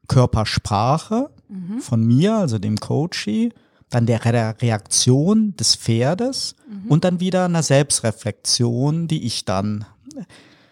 Körpersprache 0.08 1.30
von 1.80 2.04
mir, 2.04 2.34
also 2.36 2.58
dem 2.58 2.78
Coachee, 2.80 3.50
dann 3.90 4.06
der 4.06 4.24
Re 4.24 4.54
Reaktion 4.60 5.54
des 5.56 5.76
Pferdes 5.76 6.56
und 6.88 7.04
dann 7.04 7.20
wieder 7.20 7.44
einer 7.44 7.62
Selbstreflexion, 7.62 9.06
die 9.06 9.24
ich 9.24 9.44
dann 9.44 9.84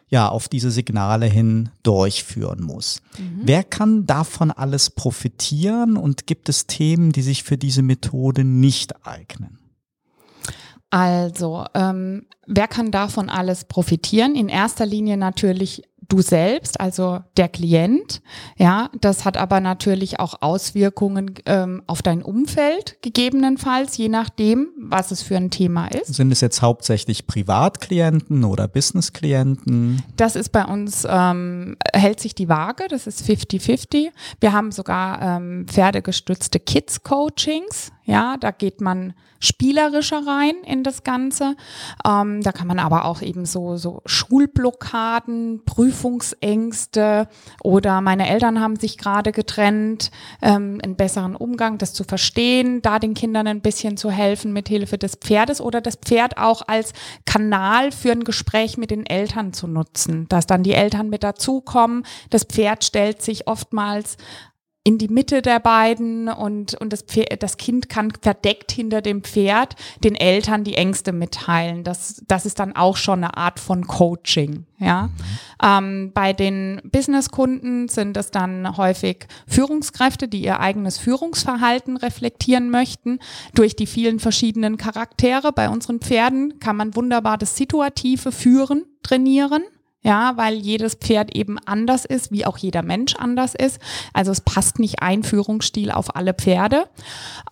ja 0.09 0.29
auf 0.29 0.49
diese 0.49 0.71
Signale 0.71 1.27
hin 1.27 1.69
durchführen 1.83 2.63
muss. 2.63 3.03
Wer 3.45 3.65
kann 3.65 4.07
davon 4.07 4.51
alles 4.51 4.91
profitieren 4.91 5.97
und 5.97 6.27
gibt 6.27 6.49
es 6.49 6.67
Themen, 6.67 7.13
die 7.13 7.23
sich 7.23 7.43
für 7.43 7.59
diese 7.59 7.83
Methode 7.83 8.45
nicht 8.45 9.07
eignen? 9.07 9.59
Also, 10.93 11.65
ähm, 11.73 12.27
wer 12.47 12.69
kann 12.69 12.91
davon 12.91 13.31
alles 13.31 13.65
profitieren? 13.65 14.35
In 14.35 14.51
erster 14.51 14.85
Linie 14.85 15.17
natürlich 15.17 15.85
du 16.13 16.21
selbst, 16.21 16.79
also 16.81 17.21
der 17.39 17.49
Klient. 17.49 18.21
Ja, 18.59 18.91
das 19.01 19.25
hat 19.25 19.39
aber 19.39 19.61
natürlich 19.61 20.21
auch 20.21 20.43
Auswirkungen 20.43 21.35
ähm, 21.47 21.83
auf 21.87 22.03
dein 22.03 22.23
Umfeld, 22.23 22.99
gegebenenfalls, 23.01 23.97
je 23.97 24.11
nachdem, 24.11 24.69
was 24.79 25.11
es 25.11 25.23
für 25.23 25.37
ein 25.37 25.51
Thema 25.51 25.87
ist. 25.87 26.15
Sind 26.15 26.31
es 26.31 26.43
jetzt 26.43 26.61
hauptsächlich 26.61 27.27
Privatklienten 27.27 28.45
oder 28.45 28.69
Businessklienten? 28.69 30.03
Das 30.17 30.37
ist 30.37 30.51
bei 30.51 30.67
uns, 30.67 31.07
ähm, 31.09 31.77
hält 31.95 32.21
sich 32.21 32.35
die 32.35 32.51
Waage, 32.51 32.85
das 32.89 33.07
ist 33.07 33.23
50-50. 33.23 34.11
Wir 34.41 34.53
haben 34.53 34.73
sogar 34.73 35.23
ähm, 35.23 35.67
pferdegestützte 35.67 36.61
Kids-Coachings. 36.61 37.93
Ja, 38.05 38.37
da 38.37 38.51
geht 38.51 38.81
man 38.81 39.15
spielerischer 39.39 40.27
rein 40.27 40.55
in 40.65 40.83
das 40.83 41.05
Ganze. 41.05 41.57
Ähm, 42.07 42.43
da 42.43 42.53
kann 42.53 42.67
man 42.67 42.79
aber 42.79 43.05
auch 43.05 43.23
eben 43.23 43.45
so, 43.45 43.77
so 43.77 44.03
Schulblockaden, 44.07 45.65
Prüfungsängste 45.65 47.29
oder 47.63 48.01
meine 48.01 48.29
Eltern 48.29 48.61
haben 48.61 48.77
sich 48.77 48.99
gerade 48.99 49.33
getrennt, 49.33 50.11
ähm, 50.41 50.81
einen 50.83 50.97
besseren 50.97 51.37
Umgang, 51.37 51.79
das 51.79 51.93
zu 51.93 52.05
verstehen, 52.05 52.83
da 52.83 52.99
den 52.99 53.15
Kindern 53.15 53.47
ein 53.47 53.61
bisschen 53.61 53.97
zu 53.97 54.11
helfen 54.11 54.53
mit 54.53 54.69
Hilfe 54.69 54.99
des 54.99 55.17
Pferdes 55.17 55.61
oder 55.61 55.81
das 55.81 55.97
Pferd 55.97 56.39
auch 56.39 56.63
als 56.67 56.93
Kanal 57.25 57.93
für 57.93 58.13
ein 58.13 58.25
Gespräch 58.25 58.77
mit 58.79 58.91
den 58.91 59.07
Eltern 59.07 59.53
zu 59.53 59.67
nutzen, 59.67 60.29
dass 60.29 60.47
dann 60.47 60.63
die 60.63 60.75
Eltern 60.75 61.09
mit 61.09 61.23
dazukommen. 61.23 62.05
Das 62.31 62.45
Pferd 62.45 62.85
stellt 62.85 63.23
sich 63.23 63.47
oftmals 63.47 64.17
in 64.85 64.99
die 64.99 65.09
Mitte 65.09 65.43
der 65.43 65.61
beiden 65.61 66.29
und, 66.29 66.75
und 66.75 66.93
das, 66.93 67.03
Pferd, 67.03 67.43
das 67.43 67.57
Kind 67.57 67.89
kann 67.89 68.13
verdeckt 68.21 68.73
hinter 68.73 69.01
dem 69.01 69.23
Pferd 69.23 69.77
den 70.03 70.17
Eltern 70.17 70.65
die 70.65 70.75
Ängste 70.75 71.13
mitteilen. 71.13 71.85
Das, 71.85 72.23
das 72.27 72.47
ist 72.47 72.59
dann 72.59 72.75
auch 72.75 72.97
schon 72.97 73.23
eine 73.23 73.37
Art 73.37 73.61
von 73.61 73.87
Coaching. 73.87 74.67
Ja? 74.79 75.11
Ähm, 75.63 76.11
bei 76.13 76.33
den 76.33 76.81
Businesskunden 76.85 77.87
sind 77.87 78.17
es 78.17 78.33
dann 78.33 78.77
häufig 78.77 79.29
Führungskräfte, 79.47 80.27
die 80.27 80.43
ihr 80.43 80.59
eigenes 80.59 80.99
Führungsverhalten 80.99 81.97
reflektieren 81.97 82.69
möchten. 82.69 83.21
Durch 83.55 83.77
die 83.77 83.87
vielen 83.87 84.19
verschiedenen 84.19 84.79
Charaktere 84.79 85.53
bei 85.53 85.69
unseren 85.69 86.01
Pferden 86.01 86.59
kann 86.59 86.75
man 86.75 86.97
wunderbar 86.97 87.39
das 87.39 87.57
situative 87.57 88.33
Führen 88.33 88.85
trainieren. 89.05 89.63
Ja, 90.05 90.37
weil 90.37 90.55
jedes 90.55 90.95
Pferd 90.95 91.37
eben 91.37 91.59
anders 91.65 92.05
ist, 92.05 92.33
wie 92.33 92.45
auch 92.45 92.59
jeder 92.59 92.83
Mensch 92.83 93.15
anders 93.15 93.55
ist. 93.55 93.81
Also 94.13 94.33
es 94.33 94.41
passt 94.41 94.81
nicht 94.81 95.01
ein 95.01 95.23
Führungsstil 95.23 95.93
auf 95.93 96.17
alle 96.17 96.35
Pferde. 96.35 96.89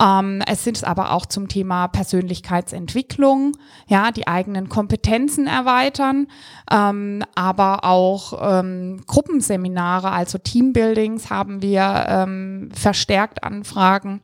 Ähm, 0.02 0.42
es 0.46 0.64
sind 0.64 0.82
aber 0.82 1.12
auch 1.12 1.26
zum 1.26 1.46
Thema 1.46 1.86
Persönlichkeitsentwicklung, 1.86 3.56
ja, 3.86 4.10
die 4.10 4.26
eigenen 4.26 4.68
Kompetenzen 4.68 5.46
erweitern, 5.46 6.26
ähm, 6.72 7.22
aber 7.36 7.84
auch 7.84 8.58
ähm, 8.58 9.04
Gruppenseminare, 9.06 10.10
also 10.10 10.38
Teambuildings 10.38 11.30
haben 11.30 11.62
wir 11.62 12.06
ähm, 12.08 12.70
verstärkt 12.74 13.44
Anfragen 13.44 14.22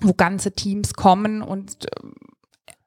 wo 0.00 0.14
ganze 0.14 0.52
Teams 0.52 0.94
kommen 0.94 1.42
und 1.42 1.86
äh, 1.86 2.08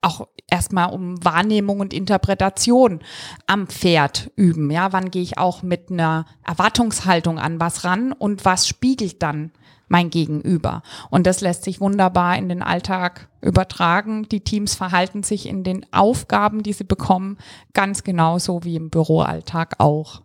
auch 0.01 0.27
erstmal 0.49 0.91
um 0.91 1.23
Wahrnehmung 1.23 1.79
und 1.79 1.93
Interpretation 1.93 2.99
am 3.47 3.67
Pferd 3.67 4.31
üben. 4.35 4.71
Ja, 4.71 4.91
wann 4.93 5.11
gehe 5.11 5.21
ich 5.21 5.37
auch 5.37 5.63
mit 5.63 5.91
einer 5.91 6.25
Erwartungshaltung 6.43 7.39
an 7.39 7.59
was 7.59 7.83
ran 7.83 8.11
und 8.11 8.43
was 8.43 8.67
spiegelt 8.67 9.21
dann 9.21 9.51
mein 9.87 10.09
Gegenüber? 10.09 10.81
Und 11.09 11.27
das 11.27 11.41
lässt 11.41 11.63
sich 11.63 11.79
wunderbar 11.79 12.37
in 12.37 12.49
den 12.49 12.63
Alltag 12.63 13.29
übertragen. 13.41 14.27
Die 14.29 14.43
Teams 14.43 14.73
verhalten 14.73 15.21
sich 15.23 15.47
in 15.47 15.63
den 15.63 15.85
Aufgaben, 15.93 16.63
die 16.63 16.73
sie 16.73 16.83
bekommen, 16.83 17.37
ganz 17.73 18.03
genauso 18.03 18.63
wie 18.63 18.75
im 18.75 18.89
Büroalltag 18.89 19.75
auch. 19.79 20.23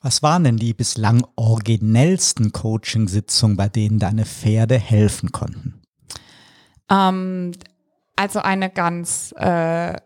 Was 0.00 0.22
waren 0.22 0.44
denn 0.44 0.56
die 0.56 0.74
bislang 0.74 1.24
originellsten 1.36 2.50
Coaching-Sitzungen, 2.50 3.56
bei 3.56 3.68
denen 3.68 4.00
deine 4.00 4.24
Pferde 4.24 4.76
helfen 4.76 5.30
konnten? 5.30 5.82
Ähm, 6.90 7.52
also 8.22 8.38
eine 8.38 8.70
ganz 8.70 9.34
äh, 9.36 9.96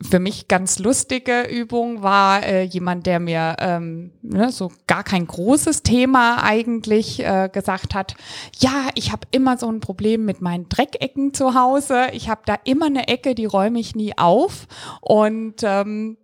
für 0.00 0.20
mich 0.20 0.46
ganz 0.46 0.78
lustige 0.78 1.42
Übung 1.42 2.00
war 2.02 2.44
äh, 2.44 2.62
jemand, 2.62 3.04
der 3.04 3.18
mir 3.18 3.56
ähm, 3.58 4.12
ne, 4.22 4.52
so 4.52 4.70
gar 4.86 5.02
kein 5.02 5.26
großes 5.26 5.82
Thema 5.82 6.44
eigentlich 6.44 7.18
äh, 7.18 7.50
gesagt 7.52 7.96
hat, 7.96 8.14
ja, 8.60 8.90
ich 8.94 9.10
habe 9.10 9.26
immer 9.32 9.58
so 9.58 9.68
ein 9.68 9.80
Problem 9.80 10.24
mit 10.24 10.40
meinen 10.40 10.68
Dreckecken 10.68 11.34
zu 11.34 11.54
Hause. 11.54 12.06
Ich 12.12 12.28
habe 12.28 12.42
da 12.46 12.56
immer 12.62 12.86
eine 12.86 13.08
Ecke, 13.08 13.34
die 13.34 13.44
räume 13.44 13.80
ich 13.80 13.96
nie 13.96 14.16
auf. 14.16 14.68
Und 15.00 15.62
ähm, 15.64 16.16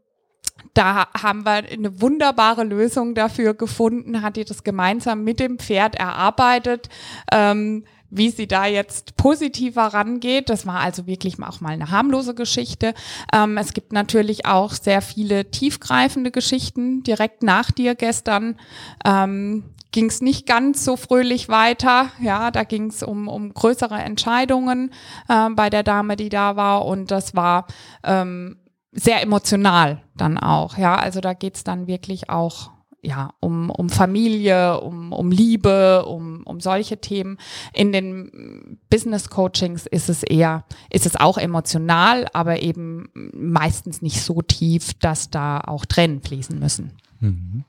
da 0.75 1.08
haben 1.20 1.44
wir 1.44 1.64
eine 1.70 2.00
wunderbare 2.00 2.62
Lösung 2.62 3.16
dafür 3.16 3.54
gefunden, 3.54 4.22
hat 4.22 4.37
die 4.37 4.44
das 4.44 4.62
gemeinsam 4.62 5.25
mit 5.25 5.40
dem 5.40 5.58
Pferd 5.58 5.96
erarbeitet. 5.96 6.88
Ähm, 7.32 7.84
wie 8.10 8.30
sie 8.30 8.46
da 8.46 8.66
jetzt 8.66 9.16
positiver 9.16 9.82
rangeht. 9.82 10.48
Das 10.48 10.66
war 10.66 10.80
also 10.80 11.06
wirklich 11.06 11.42
auch 11.42 11.60
mal 11.60 11.70
eine 11.70 11.90
harmlose 11.90 12.34
Geschichte. 12.34 12.94
Ähm, 13.32 13.56
es 13.58 13.72
gibt 13.72 13.92
natürlich 13.92 14.46
auch 14.46 14.72
sehr 14.72 15.02
viele 15.02 15.50
tiefgreifende 15.50 16.30
Geschichten. 16.30 17.02
Direkt 17.02 17.42
nach 17.42 17.70
dir 17.70 17.94
gestern 17.94 18.56
ähm, 19.04 19.64
ging 19.90 20.06
es 20.06 20.20
nicht 20.20 20.46
ganz 20.46 20.84
so 20.84 20.96
fröhlich 20.96 21.48
weiter. 21.48 22.10
Ja, 22.20 22.50
da 22.50 22.64
ging 22.64 22.86
es 22.86 23.02
um, 23.02 23.28
um 23.28 23.52
größere 23.52 23.96
Entscheidungen 23.96 24.92
äh, 25.28 25.50
bei 25.50 25.70
der 25.70 25.82
Dame, 25.82 26.16
die 26.16 26.28
da 26.28 26.56
war. 26.56 26.86
Und 26.86 27.10
das 27.10 27.34
war 27.34 27.66
ähm, 28.04 28.58
sehr 28.92 29.22
emotional 29.22 30.02
dann 30.16 30.38
auch. 30.38 30.78
Ja, 30.78 30.96
also 30.96 31.20
da 31.20 31.34
geht's 31.34 31.64
dann 31.64 31.86
wirklich 31.86 32.30
auch 32.30 32.70
ja, 33.02 33.32
um, 33.40 33.70
um 33.70 33.88
Familie, 33.90 34.80
um, 34.80 35.12
um 35.12 35.30
Liebe, 35.30 36.04
um, 36.06 36.42
um 36.44 36.60
solche 36.60 37.00
Themen. 37.00 37.38
In 37.72 37.92
den 37.92 38.78
Business 38.90 39.30
Coachings 39.30 39.86
ist 39.86 40.08
es 40.08 40.22
eher, 40.22 40.64
ist 40.90 41.06
es 41.06 41.16
auch 41.16 41.38
emotional, 41.38 42.26
aber 42.32 42.60
eben 42.60 43.08
meistens 43.32 44.02
nicht 44.02 44.22
so 44.22 44.42
tief, 44.42 44.94
dass 44.94 45.30
da 45.30 45.60
auch 45.60 45.84
Tränen 45.84 46.22
fließen 46.22 46.58
müssen. 46.58 46.92
Mhm. 47.20 47.64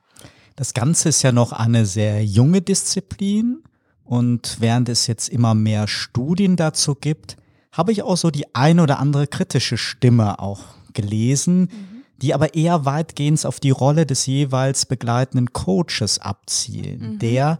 Das 0.56 0.74
Ganze 0.74 1.10
ist 1.10 1.22
ja 1.22 1.32
noch 1.32 1.52
eine 1.52 1.86
sehr 1.86 2.26
junge 2.26 2.62
Disziplin 2.62 3.64
und 4.04 4.58
während 4.60 4.90
es 4.90 5.08
jetzt 5.08 5.30
immer 5.30 5.54
mehr 5.54 5.88
Studien 5.88 6.56
dazu 6.56 6.96
gibt, 6.96 7.38
habe 7.72 7.92
ich 7.92 8.02
auch 8.02 8.18
so 8.18 8.32
die 8.32 8.56
ein 8.56 8.80
oder 8.80 9.00
andere 9.00 9.28
kritische 9.28 9.78
Stimme 9.78 10.40
auch 10.40 10.62
gelesen. 10.94 11.62
Mhm 11.62 11.99
die 12.22 12.34
aber 12.34 12.54
eher 12.54 12.86
weitgehend 12.86 13.46
auf 13.46 13.60
die 13.60 13.70
Rolle 13.72 14.06
des 14.06 14.26
jeweils 14.26 14.86
begleitenden 14.86 15.54
Coaches 15.54 16.20
abzielen, 16.20 17.14
mhm. 17.14 17.20
der 17.20 17.60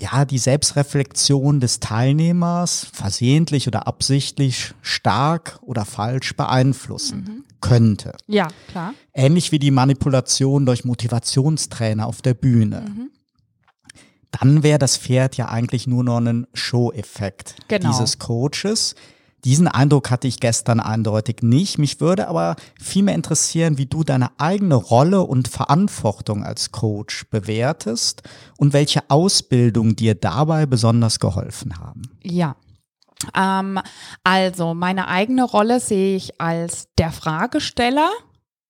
ja 0.00 0.24
die 0.24 0.38
Selbstreflexion 0.38 1.60
des 1.60 1.80
Teilnehmers 1.80 2.86
versehentlich 2.92 3.66
oder 3.66 3.86
absichtlich 3.86 4.74
stark 4.80 5.58
oder 5.62 5.84
falsch 5.84 6.36
beeinflussen 6.36 7.18
mhm. 7.18 7.44
könnte. 7.60 8.12
Ja, 8.26 8.48
klar. 8.68 8.94
Ähnlich 9.12 9.50
wie 9.50 9.58
die 9.58 9.72
Manipulation 9.72 10.66
durch 10.66 10.84
Motivationstrainer 10.84 12.06
auf 12.06 12.22
der 12.22 12.34
Bühne. 12.34 12.84
Mhm. 12.88 13.10
Dann 14.30 14.62
wäre 14.62 14.78
das 14.78 14.96
Pferd 14.96 15.36
ja 15.36 15.48
eigentlich 15.48 15.86
nur 15.86 16.04
noch 16.04 16.18
ein 16.18 16.46
Show-Effekt 16.52 17.56
genau. 17.66 17.90
dieses 17.90 18.18
Coaches, 18.18 18.94
diesen 19.44 19.68
Eindruck 19.68 20.10
hatte 20.10 20.26
ich 20.26 20.40
gestern 20.40 20.80
eindeutig 20.80 21.42
nicht. 21.42 21.78
Mich 21.78 22.00
würde 22.00 22.28
aber 22.28 22.56
vielmehr 22.80 23.14
interessieren, 23.14 23.78
wie 23.78 23.86
du 23.86 24.02
deine 24.02 24.30
eigene 24.38 24.74
Rolle 24.74 25.22
und 25.22 25.48
Verantwortung 25.48 26.44
als 26.44 26.72
Coach 26.72 27.28
bewertest 27.30 28.22
und 28.56 28.72
welche 28.72 29.08
Ausbildung 29.08 29.96
dir 29.96 30.14
dabei 30.14 30.66
besonders 30.66 31.20
geholfen 31.20 31.78
haben. 31.78 32.02
Ja. 32.22 32.56
Ähm, 33.34 33.80
also 34.24 34.74
meine 34.74 35.08
eigene 35.08 35.44
Rolle 35.44 35.80
sehe 35.80 36.16
ich 36.16 36.40
als 36.40 36.88
der 36.98 37.10
Fragesteller. 37.10 38.10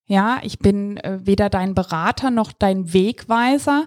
Ja, 0.06 0.38
ich 0.42 0.58
bin 0.58 0.96
äh, 0.98 1.18
weder 1.22 1.50
dein 1.50 1.74
Berater 1.74 2.30
noch 2.30 2.52
dein 2.52 2.92
Wegweiser. 2.94 3.86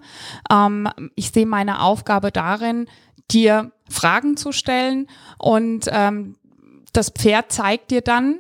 Ähm, 0.52 0.88
ich 1.16 1.32
sehe 1.32 1.48
meine 1.48 1.82
Aufgabe 1.82 2.32
darin, 2.32 2.88
dir 3.32 3.72
Fragen 3.90 4.38
zu 4.38 4.52
stellen 4.52 5.08
und 5.40 5.88
ähm, 5.92 6.36
das 6.94 7.10
Pferd 7.10 7.52
zeigt 7.52 7.92
dir 7.92 8.02
dann 8.02 8.40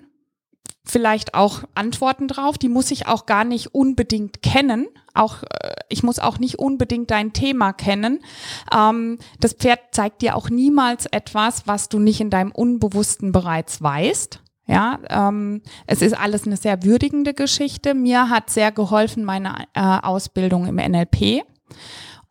vielleicht 0.84 1.36
auch 1.36 1.64
Antworten 1.76 2.28
drauf. 2.28 2.58
Die 2.58 2.70
muss 2.70 2.92
ich 2.92 3.08
auch 3.08 3.26
gar 3.26 3.44
nicht 3.44 3.74
unbedingt 3.74 4.42
kennen. 4.42 4.88
Auch 5.14 5.44
äh, 5.44 5.74
ich 5.90 6.04
muss 6.04 6.20
auch 6.20 6.40
nicht 6.40 6.60
unbedingt 6.60 7.12
dein 7.12 7.34
Thema 7.34 7.74
kennen. 7.74 8.20
Ähm, 8.76 9.20
das 9.40 9.54
Pferd 9.54 9.80
zeigt 9.92 10.22
dir 10.22 10.36
auch 10.36 10.50
niemals 10.50 11.06
etwas, 11.06 11.68
was 11.68 11.90
du 11.90 12.00
nicht 12.00 12.20
in 12.20 12.30
deinem 12.30 12.52
Unbewussten 12.52 13.32
bereits 13.32 13.82
weißt. 13.82 14.42
Ja, 14.68 15.00
ähm, 15.10 15.62
es 15.86 16.02
ist 16.02 16.14
alles 16.14 16.46
eine 16.46 16.56
sehr 16.56 16.84
würdigende 16.84 17.34
Geschichte. 17.34 17.94
Mir 17.94 18.30
hat 18.30 18.50
sehr 18.50 18.72
geholfen 18.72 19.26
meine 19.26 19.66
äh, 19.74 19.82
Ausbildung 19.82 20.66
im 20.66 20.76
NLP 20.76 21.44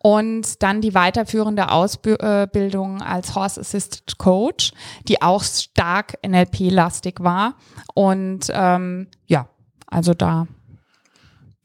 und 0.02 0.62
dann 0.62 0.80
die 0.80 0.94
weiterführende 0.94 1.70
Ausbildung 1.70 3.02
als 3.02 3.34
Horse 3.34 3.60
Assisted 3.60 4.16
Coach, 4.16 4.72
die 5.08 5.20
auch 5.20 5.42
stark 5.42 6.18
NLP-lastig 6.26 7.20
war. 7.20 7.54
Und 7.94 8.50
ähm, 8.52 9.08
ja, 9.26 9.48
also 9.86 10.14
da. 10.14 10.46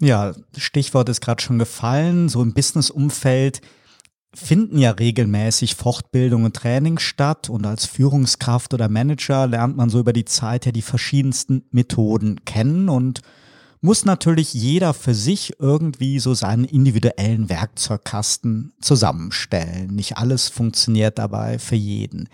Ja, 0.01 0.33
Stichwort 0.57 1.07
ist 1.07 1.21
gerade 1.21 1.41
schon 1.41 1.59
gefallen. 1.59 2.27
So 2.27 2.41
im 2.41 2.53
Business-Umfeld 2.53 3.61
finden 4.33 4.77
ja 4.77 4.91
regelmäßig 4.91 5.75
Fortbildungen 5.75 6.47
und 6.47 6.55
Trainings 6.57 7.03
statt 7.03 7.49
und 7.49 7.65
als 7.65 7.85
Führungskraft 7.85 8.73
oder 8.73 8.89
Manager 8.89 9.47
lernt 9.47 9.77
man 9.77 9.89
so 9.89 9.99
über 9.99 10.11
die 10.11 10.25
Zeit 10.25 10.65
ja 10.65 10.73
die 10.73 10.81
verschiedensten 10.81 11.63
Methoden 11.71 12.43
kennen 12.43 12.89
und 12.89 13.21
muss 13.85 14.03
natürlich 14.03 14.53
jeder 14.53 14.93
für 14.93 15.13
sich 15.13 15.53
irgendwie 15.59 16.19
so 16.19 16.33
seinen 16.33 16.65
individuellen 16.65 17.49
Werkzeugkasten 17.49 18.73
zusammenstellen. 18.81 19.95
Nicht 19.95 20.17
alles 20.17 20.49
funktioniert 20.49 21.19
dabei 21.19 21.59
für 21.59 21.75
jeden. 21.75 22.27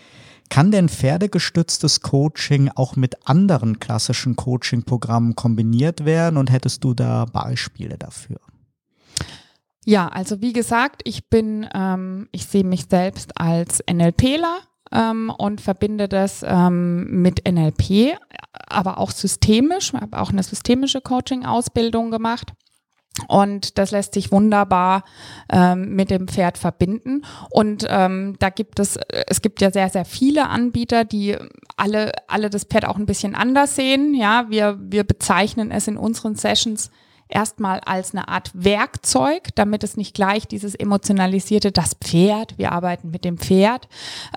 Kann 0.50 0.72
denn 0.72 0.89
pferdegestütztes 0.89 2.01
Coaching 2.01 2.70
auch 2.75 2.96
mit 2.96 3.27
anderen 3.27 3.79
klassischen 3.79 4.36
Coaching-Programmen 4.36 5.36
kombiniert 5.36 6.05
werden 6.05 6.38
und 6.38 6.51
hättest 6.51 6.84
du 6.84 6.93
da 6.93 7.25
Beispiele 7.25 7.98
dafür? 7.98 8.39
Ja, 9.86 10.08
also 10.08 10.41
wie 10.41 10.53
gesagt, 10.53 11.01
ich 11.05 11.29
bin, 11.29 11.67
ähm, 11.74 12.29
ich 12.31 12.46
sehe 12.46 12.63
mich 12.63 12.86
selbst 12.89 13.39
als 13.39 13.84
NLPler 13.91 14.60
ähm, 14.91 15.31
und 15.38 15.62
verbinde 15.62 16.07
das 16.07 16.43
ähm, 16.48 17.21
mit 17.21 17.48
NLP, 17.50 18.17
aber 18.67 18.98
auch 18.98 19.12
systemisch. 19.12 19.93
Ich 19.93 20.01
habe 20.01 20.19
auch 20.19 20.31
eine 20.31 20.43
systemische 20.43 21.01
Coaching-Ausbildung 21.01 22.12
gemacht. 22.12 22.53
Und 23.27 23.77
das 23.77 23.91
lässt 23.91 24.13
sich 24.13 24.31
wunderbar 24.31 25.03
ähm, 25.51 25.95
mit 25.95 26.10
dem 26.10 26.29
Pferd 26.29 26.57
verbinden. 26.57 27.24
Und 27.50 27.86
ähm, 27.89 28.36
da 28.39 28.50
gibt 28.50 28.79
es, 28.79 28.98
es 29.27 29.41
gibt 29.41 29.60
ja 29.60 29.69
sehr, 29.69 29.89
sehr 29.89 30.05
viele 30.05 30.48
Anbieter, 30.48 31.03
die 31.03 31.36
alle, 31.75 32.13
alle 32.27 32.50
das 32.50 32.63
Pferd 32.63 32.86
auch 32.86 32.95
ein 32.95 33.05
bisschen 33.05 33.36
anders 33.36 33.75
sehen. 33.75 34.13
Ja, 34.13 34.45
wir, 34.50 34.79
wir 34.81 35.03
bezeichnen 35.03 35.71
es 35.71 35.88
in 35.88 35.98
unseren 35.98 36.36
Sessions 36.36 36.89
erstmal 37.31 37.79
als 37.81 38.13
eine 38.13 38.27
Art 38.27 38.51
Werkzeug, 38.53 39.50
damit 39.55 39.83
es 39.83 39.97
nicht 39.97 40.13
gleich 40.13 40.47
dieses 40.47 40.75
emotionalisierte, 40.75 41.71
das 41.71 41.95
Pferd, 41.95 42.57
wir 42.57 42.71
arbeiten 42.71 43.11
mit 43.11 43.25
dem 43.25 43.38
Pferd, 43.38 43.88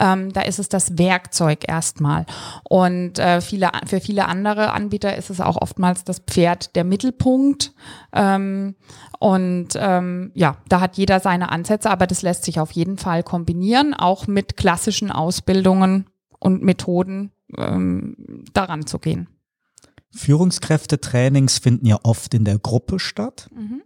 ähm, 0.01 0.33
da 0.33 0.43
ist 0.43 0.59
es 0.59 0.69
das 0.69 0.99
Werkzeug 0.99 1.69
erstmal. 1.69 2.27
Und 2.65 3.19
äh, 3.19 3.41
viele, 3.41 3.71
für 3.87 4.01
viele 4.01 4.27
andere 4.27 4.73
Anbieter 4.73 5.17
ist 5.17 5.31
es 5.31 5.41
auch 5.41 5.61
oftmals 5.61 6.05
das 6.05 6.21
Pferd 6.21 6.75
der 6.77 6.85
Mittelpunkt. 6.85 7.73
Ähm, 8.13 8.75
und 9.19 9.69
ähm, 9.77 10.33
ja, 10.35 10.57
da 10.69 10.81
hat 10.81 10.97
jeder 10.97 11.21
seine 11.21 11.51
Ansätze, 11.51 11.91
aber 11.91 12.07
das 12.07 12.23
lässt 12.23 12.45
sich 12.45 12.61
auf 12.61 12.73
jeden 12.73 12.99
Fall 12.99 13.23
kombinieren, 13.23 13.95
auch 13.95 14.27
mit 14.27 14.57
klassischen 14.57 15.11
Ausbildungen 15.11 16.07
und 16.39 16.63
Methoden 16.63 17.33
ähm, 17.57 18.45
daran 18.53 18.87
zu 18.87 18.99
gehen. 18.99 19.29
Führungskräftetrainings 20.15 21.59
finden 21.59 21.87
ja 21.87 21.99
oft 22.03 22.35
in 22.35 22.45
der 22.45 22.59
Gruppe 22.59 22.99
statt. 22.99 23.49
Mhm. 23.55 23.83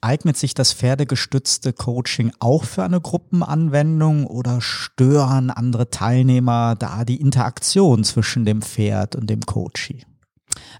Eignet 0.00 0.36
sich 0.36 0.52
das 0.52 0.74
pferdegestützte 0.74 1.72
Coaching 1.72 2.32
auch 2.38 2.64
für 2.64 2.82
eine 2.84 3.00
Gruppenanwendung 3.00 4.26
oder 4.26 4.60
stören 4.60 5.50
andere 5.50 5.88
Teilnehmer 5.88 6.74
da 6.76 7.04
die 7.04 7.20
Interaktion 7.20 8.04
zwischen 8.04 8.44
dem 8.44 8.60
Pferd 8.60 9.16
und 9.16 9.30
dem 9.30 9.40
Coachie? 9.40 10.04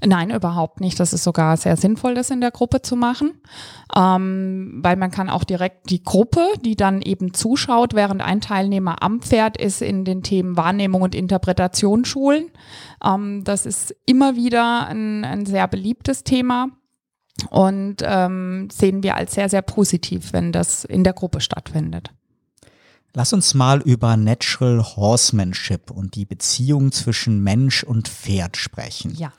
Nein, 0.04 0.30
überhaupt 0.30 0.80
nicht. 0.80 0.98
Das 1.00 1.12
ist 1.12 1.24
sogar 1.24 1.56
sehr 1.56 1.76
sinnvoll, 1.76 2.14
das 2.14 2.30
in 2.30 2.40
der 2.40 2.50
Gruppe 2.50 2.82
zu 2.82 2.96
machen, 2.96 3.32
ähm, 3.96 4.80
weil 4.82 4.96
man 4.96 5.10
kann 5.10 5.30
auch 5.30 5.44
direkt 5.44 5.90
die 5.90 6.02
Gruppe, 6.02 6.40
die 6.64 6.76
dann 6.76 7.02
eben 7.02 7.34
zuschaut, 7.34 7.94
während 7.94 8.22
ein 8.22 8.40
Teilnehmer 8.40 9.02
am 9.02 9.20
Pferd 9.20 9.56
ist, 9.56 9.82
in 9.82 10.04
den 10.04 10.22
Themen 10.22 10.56
Wahrnehmung 10.56 11.02
und 11.02 11.14
Interpretation 11.14 12.04
schulen. 12.04 12.50
Ähm, 13.04 13.44
das 13.44 13.66
ist 13.66 13.94
immer 14.06 14.36
wieder 14.36 14.86
ein, 14.86 15.24
ein 15.24 15.46
sehr 15.46 15.68
beliebtes 15.68 16.24
Thema 16.24 16.68
und 17.50 17.96
ähm, 18.02 18.68
sehen 18.70 19.02
wir 19.02 19.16
als 19.16 19.34
sehr, 19.34 19.48
sehr 19.48 19.62
positiv, 19.62 20.32
wenn 20.32 20.52
das 20.52 20.84
in 20.84 21.04
der 21.04 21.12
Gruppe 21.12 21.40
stattfindet. 21.40 22.10
Lass 23.16 23.32
uns 23.32 23.54
mal 23.54 23.80
über 23.80 24.16
Natural 24.16 24.82
Horsemanship 24.82 25.92
und 25.92 26.16
die 26.16 26.24
Beziehung 26.24 26.90
zwischen 26.90 27.44
Mensch 27.44 27.84
und 27.84 28.08
Pferd 28.08 28.56
sprechen. 28.56 29.14
Ja. 29.14 29.32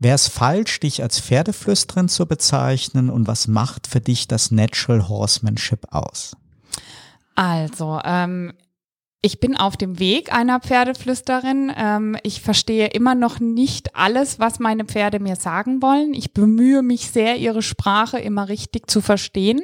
Wäre 0.00 0.14
es 0.14 0.28
falsch, 0.28 0.80
dich 0.80 1.02
als 1.02 1.20
Pferdeflüsterin 1.20 2.08
zu 2.08 2.26
bezeichnen 2.26 3.10
und 3.10 3.26
was 3.26 3.48
macht 3.48 3.86
für 3.86 4.00
dich 4.00 4.28
das 4.28 4.50
Natural 4.50 5.08
Horsemanship 5.08 5.86
aus? 5.90 6.36
Also, 7.34 8.00
ähm, 8.04 8.52
ich 9.20 9.40
bin 9.40 9.56
auf 9.56 9.76
dem 9.76 9.98
Weg 9.98 10.32
einer 10.32 10.60
Pferdeflüsterin. 10.60 11.72
Ähm, 11.76 12.16
ich 12.22 12.40
verstehe 12.40 12.86
immer 12.88 13.16
noch 13.16 13.40
nicht 13.40 13.96
alles, 13.96 14.38
was 14.38 14.60
meine 14.60 14.84
Pferde 14.84 15.18
mir 15.18 15.34
sagen 15.34 15.82
wollen. 15.82 16.14
Ich 16.14 16.32
bemühe 16.32 16.82
mich 16.82 17.10
sehr, 17.10 17.36
ihre 17.36 17.62
Sprache 17.62 18.18
immer 18.18 18.48
richtig 18.48 18.88
zu 18.88 19.00
verstehen. 19.00 19.62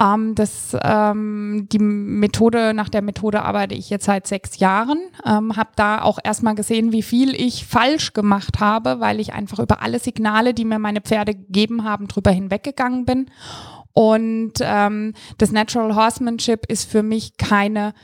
Ähm, 0.00 0.34
das, 0.34 0.76
ähm, 0.82 1.68
die 1.70 1.78
Methode, 1.78 2.74
nach 2.74 2.88
der 2.88 3.02
Methode 3.02 3.42
arbeite 3.42 3.74
ich 3.74 3.90
jetzt 3.90 4.06
seit 4.06 4.26
sechs 4.26 4.58
Jahren. 4.58 4.98
Ähm, 5.24 5.56
habe 5.56 5.70
da 5.76 6.02
auch 6.02 6.18
erstmal 6.22 6.54
gesehen, 6.54 6.92
wie 6.92 7.02
viel 7.02 7.34
ich 7.34 7.66
falsch 7.66 8.12
gemacht 8.12 8.60
habe, 8.60 9.00
weil 9.00 9.20
ich 9.20 9.32
einfach 9.32 9.58
über 9.58 9.82
alle 9.82 9.98
Signale, 9.98 10.54
die 10.54 10.64
mir 10.64 10.78
meine 10.78 11.00
Pferde 11.00 11.34
gegeben 11.34 11.84
haben, 11.84 12.08
drüber 12.08 12.30
hinweggegangen 12.30 13.04
bin. 13.04 13.30
Und 13.92 14.54
ähm, 14.60 15.14
das 15.38 15.52
Natural 15.52 15.94
Horsemanship 15.94 16.66
ist 16.66 16.90
für 16.90 17.02
mich 17.02 17.36
keine 17.36 17.94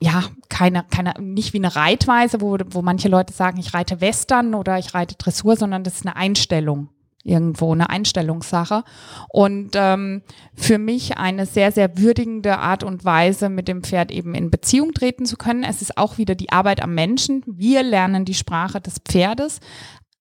ja, 0.00 0.24
keine, 0.48 0.84
keine, 0.90 1.14
nicht 1.20 1.52
wie 1.52 1.58
eine 1.58 1.76
Reitweise, 1.76 2.40
wo, 2.40 2.58
wo 2.70 2.82
manche 2.82 3.08
Leute 3.08 3.32
sagen, 3.32 3.60
ich 3.60 3.72
reite 3.72 4.00
Western 4.00 4.52
oder 4.54 4.76
ich 4.80 4.94
reite 4.94 5.14
Dressur, 5.14 5.54
sondern 5.54 5.84
das 5.84 5.94
ist 5.94 6.06
eine 6.06 6.16
Einstellung 6.16 6.88
irgendwo 7.24 7.72
eine 7.72 7.90
Einstellungssache 7.90 8.84
und 9.28 9.72
ähm, 9.74 10.22
für 10.54 10.78
mich 10.78 11.18
eine 11.18 11.46
sehr, 11.46 11.72
sehr 11.72 11.98
würdigende 11.98 12.58
Art 12.58 12.82
und 12.82 13.04
Weise, 13.04 13.48
mit 13.48 13.68
dem 13.68 13.82
Pferd 13.82 14.10
eben 14.10 14.34
in 14.34 14.50
Beziehung 14.50 14.92
treten 14.92 15.26
zu 15.26 15.36
können. 15.36 15.62
Es 15.62 15.82
ist 15.82 15.96
auch 15.98 16.18
wieder 16.18 16.34
die 16.34 16.50
Arbeit 16.50 16.82
am 16.82 16.94
Menschen. 16.94 17.42
Wir 17.46 17.82
lernen 17.82 18.24
die 18.24 18.34
Sprache 18.34 18.80
des 18.80 18.98
Pferdes 18.98 19.60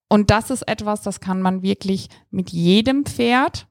und 0.10 0.30
das 0.30 0.50
ist 0.50 0.68
etwas, 0.68 1.02
das 1.02 1.20
kann 1.22 1.42
man 1.42 1.62
wirklich 1.62 2.10
mit 2.30 2.52
jedem 2.52 3.06
Pferd 3.06 3.68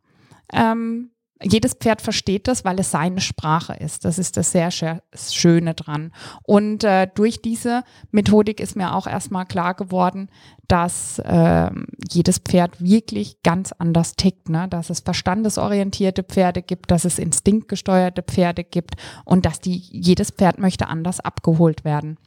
ähm, 0.53 1.11
jedes 1.43 1.75
Pferd 1.75 2.03
versteht 2.03 2.49
das, 2.49 2.65
weil 2.65 2.79
es 2.79 2.91
seine 2.91 3.21
Sprache 3.21 3.75
ist. 3.75 4.05
Das 4.05 4.19
ist 4.19 4.37
das 4.37 4.53
sehr 4.53 4.71
Schöne 4.71 5.75
dran. 5.75 6.13
Und 6.43 6.85
äh, 6.85 7.09
durch 7.15 7.41
diese 7.41 7.83
Methodik 8.11 8.61
ist 8.61 8.77
mir 8.77 8.95
auch 8.95 9.07
erstmal 9.07 9.47
klar 9.47 9.75
geworden, 9.75 10.29
dass 10.69 11.19
äh, 11.21 11.71
jedes 12.11 12.39
Pferd 12.39 12.81
wirklich 12.83 13.43
ganz 13.43 13.73
anders 13.73 14.17
tickt. 14.17 14.51
Ne? 14.51 14.69
Dass 14.69 14.91
es 14.91 15.01
verstandesorientierte 15.01 16.23
Pferde 16.23 16.63
gibt, 16.63 16.91
dass 16.91 17.05
es 17.05 17.19
instinktgesteuerte 17.19 18.23
Pferde 18.23 18.63
gibt 18.63 18.97
und 19.25 19.47
dass 19.47 19.61
die, 19.61 19.77
jedes 19.77 20.31
Pferd 20.31 20.59
möchte 20.59 20.89
anders 20.89 21.21
abgeholt 21.21 21.85
werden. 21.85 22.19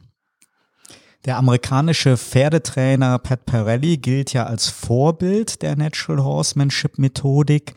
Der 1.24 1.38
amerikanische 1.38 2.18
Pferdetrainer 2.18 3.18
Pat 3.18 3.46
Pirelli 3.46 3.96
gilt 3.96 4.34
ja 4.34 4.44
als 4.44 4.68
Vorbild 4.68 5.62
der 5.62 5.74
Natural 5.76 6.22
Horsemanship 6.22 6.98
Methodik. 6.98 7.74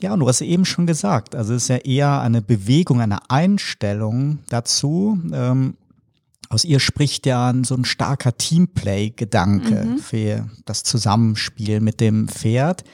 Ja, 0.00 0.12
und 0.12 0.20
du 0.20 0.28
hast 0.28 0.40
eben 0.40 0.64
schon 0.64 0.86
gesagt, 0.86 1.34
also 1.34 1.54
es 1.54 1.64
ist 1.64 1.68
ja 1.68 1.76
eher 1.76 2.20
eine 2.20 2.40
Bewegung, 2.40 3.00
eine 3.00 3.30
Einstellung 3.30 4.38
dazu. 4.48 5.18
Ähm, 5.32 5.74
aus 6.48 6.64
ihr 6.64 6.80
spricht 6.80 7.26
ja 7.26 7.52
so 7.62 7.74
ein 7.74 7.84
starker 7.84 8.36
Teamplay-Gedanke 8.36 9.84
mhm. 9.84 9.98
für 9.98 10.48
das 10.64 10.82
Zusammenspiel 10.82 11.80
mit 11.80 12.00
dem 12.00 12.28
Pferd. 12.28 12.84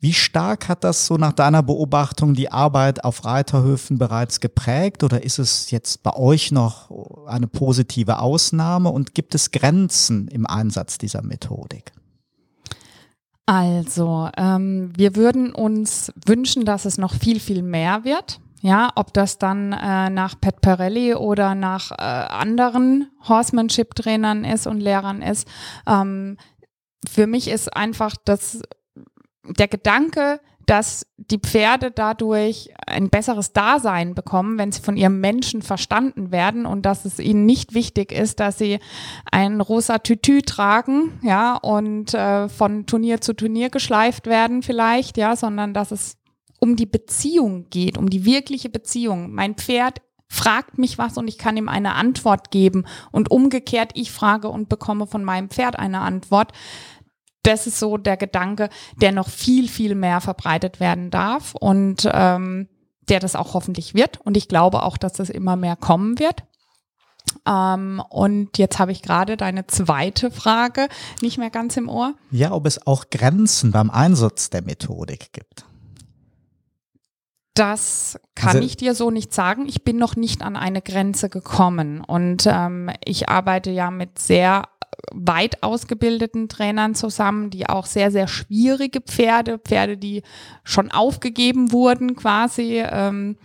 Wie 0.00 0.12
stark 0.12 0.68
hat 0.68 0.84
das 0.84 1.06
so 1.06 1.16
nach 1.16 1.32
deiner 1.32 1.62
Beobachtung 1.62 2.34
die 2.34 2.52
Arbeit 2.52 3.02
auf 3.02 3.24
Reiterhöfen 3.24 3.96
bereits 3.96 4.40
geprägt 4.40 5.02
oder 5.02 5.24
ist 5.24 5.38
es 5.38 5.70
jetzt 5.70 6.02
bei 6.02 6.14
euch 6.14 6.52
noch 6.52 6.90
eine 7.26 7.46
positive 7.46 8.18
Ausnahme 8.18 8.90
und 8.90 9.14
gibt 9.14 9.34
es 9.34 9.52
Grenzen 9.52 10.28
im 10.28 10.46
Einsatz 10.46 10.98
dieser 10.98 11.22
Methodik? 11.22 11.92
Also, 13.46 14.28
ähm, 14.36 14.92
wir 14.96 15.14
würden 15.14 15.54
uns 15.54 16.12
wünschen, 16.26 16.64
dass 16.64 16.84
es 16.84 16.98
noch 16.98 17.14
viel, 17.14 17.38
viel 17.38 17.62
mehr 17.62 18.04
wird. 18.04 18.40
Ja, 18.60 18.90
ob 18.96 19.12
das 19.12 19.38
dann 19.38 19.72
äh, 19.72 20.10
nach 20.10 20.40
Pat 20.40 20.60
Pirelli 20.60 21.14
oder 21.14 21.54
nach 21.54 21.92
äh, 21.92 21.94
anderen 21.94 23.08
Horsemanship-Trainern 23.28 24.44
ist 24.44 24.66
und 24.66 24.80
Lehrern 24.80 25.22
ist. 25.22 25.46
Ähm, 25.86 26.36
für 27.08 27.28
mich 27.28 27.48
ist 27.48 27.76
einfach 27.76 28.16
das, 28.24 28.62
der 29.44 29.68
Gedanke, 29.68 30.40
dass 30.66 31.06
die 31.16 31.38
Pferde 31.38 31.92
dadurch 31.92 32.70
ein 32.86 33.08
besseres 33.08 33.52
Dasein 33.52 34.14
bekommen, 34.14 34.58
wenn 34.58 34.72
sie 34.72 34.82
von 34.82 34.96
ihrem 34.96 35.20
Menschen 35.20 35.62
verstanden 35.62 36.32
werden 36.32 36.66
und 36.66 36.82
dass 36.82 37.04
es 37.04 37.20
ihnen 37.20 37.46
nicht 37.46 37.72
wichtig 37.72 38.10
ist, 38.10 38.40
dass 38.40 38.58
sie 38.58 38.80
ein 39.30 39.60
rosa 39.60 39.98
Tütü 39.98 40.42
tragen, 40.42 41.20
ja, 41.22 41.54
und 41.54 42.14
äh, 42.14 42.48
von 42.48 42.86
Turnier 42.86 43.20
zu 43.20 43.34
Turnier 43.34 43.70
geschleift 43.70 44.26
werden 44.26 44.62
vielleicht, 44.62 45.16
ja, 45.16 45.36
sondern 45.36 45.72
dass 45.72 45.92
es 45.92 46.16
um 46.58 46.74
die 46.74 46.86
Beziehung 46.86 47.66
geht, 47.70 47.96
um 47.96 48.10
die 48.10 48.24
wirkliche 48.24 48.68
Beziehung. 48.68 49.32
Mein 49.32 49.54
Pferd 49.54 50.00
fragt 50.28 50.78
mich 50.78 50.98
was 50.98 51.16
und 51.16 51.28
ich 51.28 51.38
kann 51.38 51.56
ihm 51.56 51.68
eine 51.68 51.94
Antwort 51.94 52.50
geben 52.50 52.84
und 53.12 53.30
umgekehrt 53.30 53.92
ich 53.94 54.10
frage 54.10 54.48
und 54.48 54.68
bekomme 54.68 55.06
von 55.06 55.22
meinem 55.22 55.50
Pferd 55.50 55.78
eine 55.78 56.00
Antwort 56.00 56.52
das 57.46 57.66
ist 57.66 57.78
so 57.78 57.96
der 57.96 58.16
Gedanke, 58.16 58.68
der 59.00 59.12
noch 59.12 59.28
viel, 59.28 59.68
viel 59.68 59.94
mehr 59.94 60.20
verbreitet 60.20 60.80
werden 60.80 61.10
darf 61.10 61.54
und 61.54 62.08
ähm, 62.12 62.68
der 63.08 63.20
das 63.20 63.36
auch 63.36 63.54
hoffentlich 63.54 63.94
wird. 63.94 64.20
Und 64.20 64.36
ich 64.36 64.48
glaube 64.48 64.82
auch, 64.82 64.96
dass 64.96 65.12
das 65.14 65.30
immer 65.30 65.54
mehr 65.56 65.76
kommen 65.76 66.18
wird. 66.18 66.42
Ähm, 67.46 68.02
und 68.10 68.58
jetzt 68.58 68.78
habe 68.78 68.92
ich 68.92 69.02
gerade 69.02 69.36
deine 69.36 69.66
zweite 69.66 70.30
Frage 70.30 70.88
nicht 71.22 71.38
mehr 71.38 71.50
ganz 71.50 71.76
im 71.76 71.88
Ohr. 71.88 72.14
Ja, 72.30 72.52
ob 72.52 72.66
es 72.66 72.86
auch 72.86 73.10
Grenzen 73.10 73.70
beim 73.70 73.90
Einsatz 73.90 74.50
der 74.50 74.62
Methodik 74.62 75.32
gibt. 75.32 75.64
Das 77.54 78.18
kann 78.34 78.56
also, 78.56 78.66
ich 78.66 78.76
dir 78.76 78.94
so 78.94 79.10
nicht 79.10 79.32
sagen. 79.32 79.66
Ich 79.66 79.82
bin 79.82 79.96
noch 79.96 80.14
nicht 80.14 80.42
an 80.42 80.56
eine 80.56 80.82
Grenze 80.82 81.30
gekommen 81.30 82.02
und 82.04 82.44
ähm, 82.46 82.90
ich 83.04 83.30
arbeite 83.30 83.70
ja 83.70 83.90
mit 83.90 84.18
sehr 84.18 84.64
weit 85.12 85.62
ausgebildeten 85.62 86.48
Trainern 86.48 86.94
zusammen, 86.94 87.50
die 87.50 87.68
auch 87.68 87.86
sehr, 87.86 88.10
sehr 88.10 88.28
schwierige 88.28 89.00
Pferde, 89.00 89.58
Pferde, 89.58 89.96
die 89.96 90.22
schon 90.64 90.90
aufgegeben 90.90 91.72
wurden, 91.72 92.16
quasi 92.16 92.82
ähm, 92.84 93.36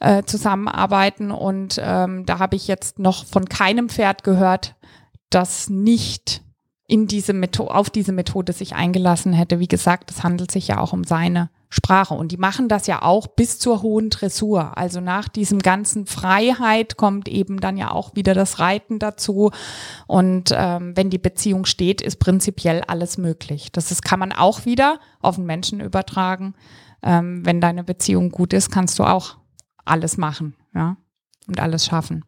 äh, 0.00 0.22
zusammenarbeiten. 0.24 1.30
Und 1.30 1.80
ähm, 1.82 2.26
da 2.26 2.38
habe 2.38 2.56
ich 2.56 2.68
jetzt 2.68 2.98
noch 2.98 3.24
von 3.26 3.46
keinem 3.46 3.88
Pferd 3.88 4.24
gehört, 4.24 4.74
das 5.30 5.68
nicht 5.68 6.42
in 6.86 7.06
diese 7.06 7.32
Methode, 7.32 7.74
auf 7.74 7.90
diese 7.90 8.12
Methode 8.12 8.52
sich 8.52 8.74
eingelassen 8.74 9.32
hätte. 9.32 9.58
Wie 9.58 9.68
gesagt, 9.68 10.10
es 10.10 10.22
handelt 10.22 10.50
sich 10.50 10.68
ja 10.68 10.78
auch 10.78 10.92
um 10.92 11.04
seine 11.04 11.50
Sprache. 11.74 12.14
Und 12.14 12.30
die 12.30 12.36
machen 12.36 12.68
das 12.68 12.86
ja 12.86 13.02
auch 13.02 13.26
bis 13.26 13.58
zur 13.58 13.82
hohen 13.82 14.08
Dressur. 14.08 14.78
Also 14.78 15.00
nach 15.00 15.28
diesem 15.28 15.58
ganzen 15.58 16.06
Freiheit 16.06 16.96
kommt 16.96 17.28
eben 17.28 17.60
dann 17.60 17.76
ja 17.76 17.90
auch 17.90 18.14
wieder 18.14 18.32
das 18.32 18.60
Reiten 18.60 19.00
dazu. 19.00 19.50
Und 20.06 20.54
ähm, 20.56 20.96
wenn 20.96 21.10
die 21.10 21.18
Beziehung 21.18 21.64
steht, 21.64 22.00
ist 22.00 22.20
prinzipiell 22.20 22.82
alles 22.86 23.18
möglich. 23.18 23.72
Das 23.72 23.90
ist, 23.90 24.04
kann 24.04 24.20
man 24.20 24.32
auch 24.32 24.66
wieder 24.66 25.00
auf 25.20 25.34
den 25.34 25.46
Menschen 25.46 25.80
übertragen. 25.80 26.54
Ähm, 27.02 27.44
wenn 27.44 27.60
deine 27.60 27.82
Beziehung 27.82 28.30
gut 28.30 28.52
ist, 28.52 28.70
kannst 28.70 28.98
du 29.00 29.04
auch 29.04 29.36
alles 29.84 30.16
machen, 30.16 30.54
ja, 30.74 30.96
und 31.48 31.60
alles 31.60 31.86
schaffen. 31.86 32.24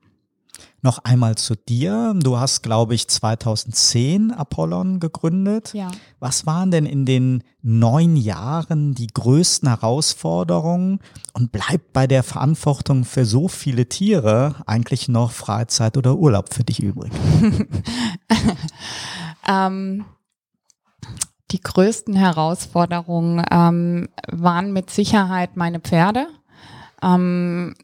Noch 0.83 0.99
einmal 1.05 1.37
zu 1.37 1.57
dir. 1.57 2.15
Du 2.17 2.39
hast, 2.39 2.62
glaube 2.62 2.95
ich, 2.95 3.09
2010 3.09 4.31
Apollon 4.31 5.01
gegründet. 5.01 5.73
Ja. 5.75 5.91
Was 6.21 6.47
waren 6.47 6.71
denn 6.71 6.87
in 6.87 7.07
den 7.07 7.43
neun 7.62 8.17
Jahren 8.17 8.95
die 8.95 9.09
größten 9.09 9.69
Herausforderungen 9.69 11.01
und 11.33 11.51
bleibt 11.51 11.93
bei 11.93 12.07
der 12.07 12.23
Verantwortung 12.23 13.05
für 13.05 13.25
so 13.25 13.49
viele 13.49 13.89
Tiere 13.89 14.55
eigentlich 14.67 15.09
noch 15.09 15.33
Freizeit 15.33 15.97
oder 15.97 16.17
Urlaub 16.17 16.55
für 16.55 16.62
dich 16.62 16.81
übrig? 16.81 17.11
ähm, 19.49 20.05
die 21.53 21.61
größten 21.61 22.15
Herausforderungen 22.15 23.45
ähm, 23.51 24.09
waren 24.31 24.73
mit 24.73 24.91
Sicherheit 24.91 25.57
meine 25.57 25.81
Pferde. 25.81 26.27
Ähm, 27.03 27.75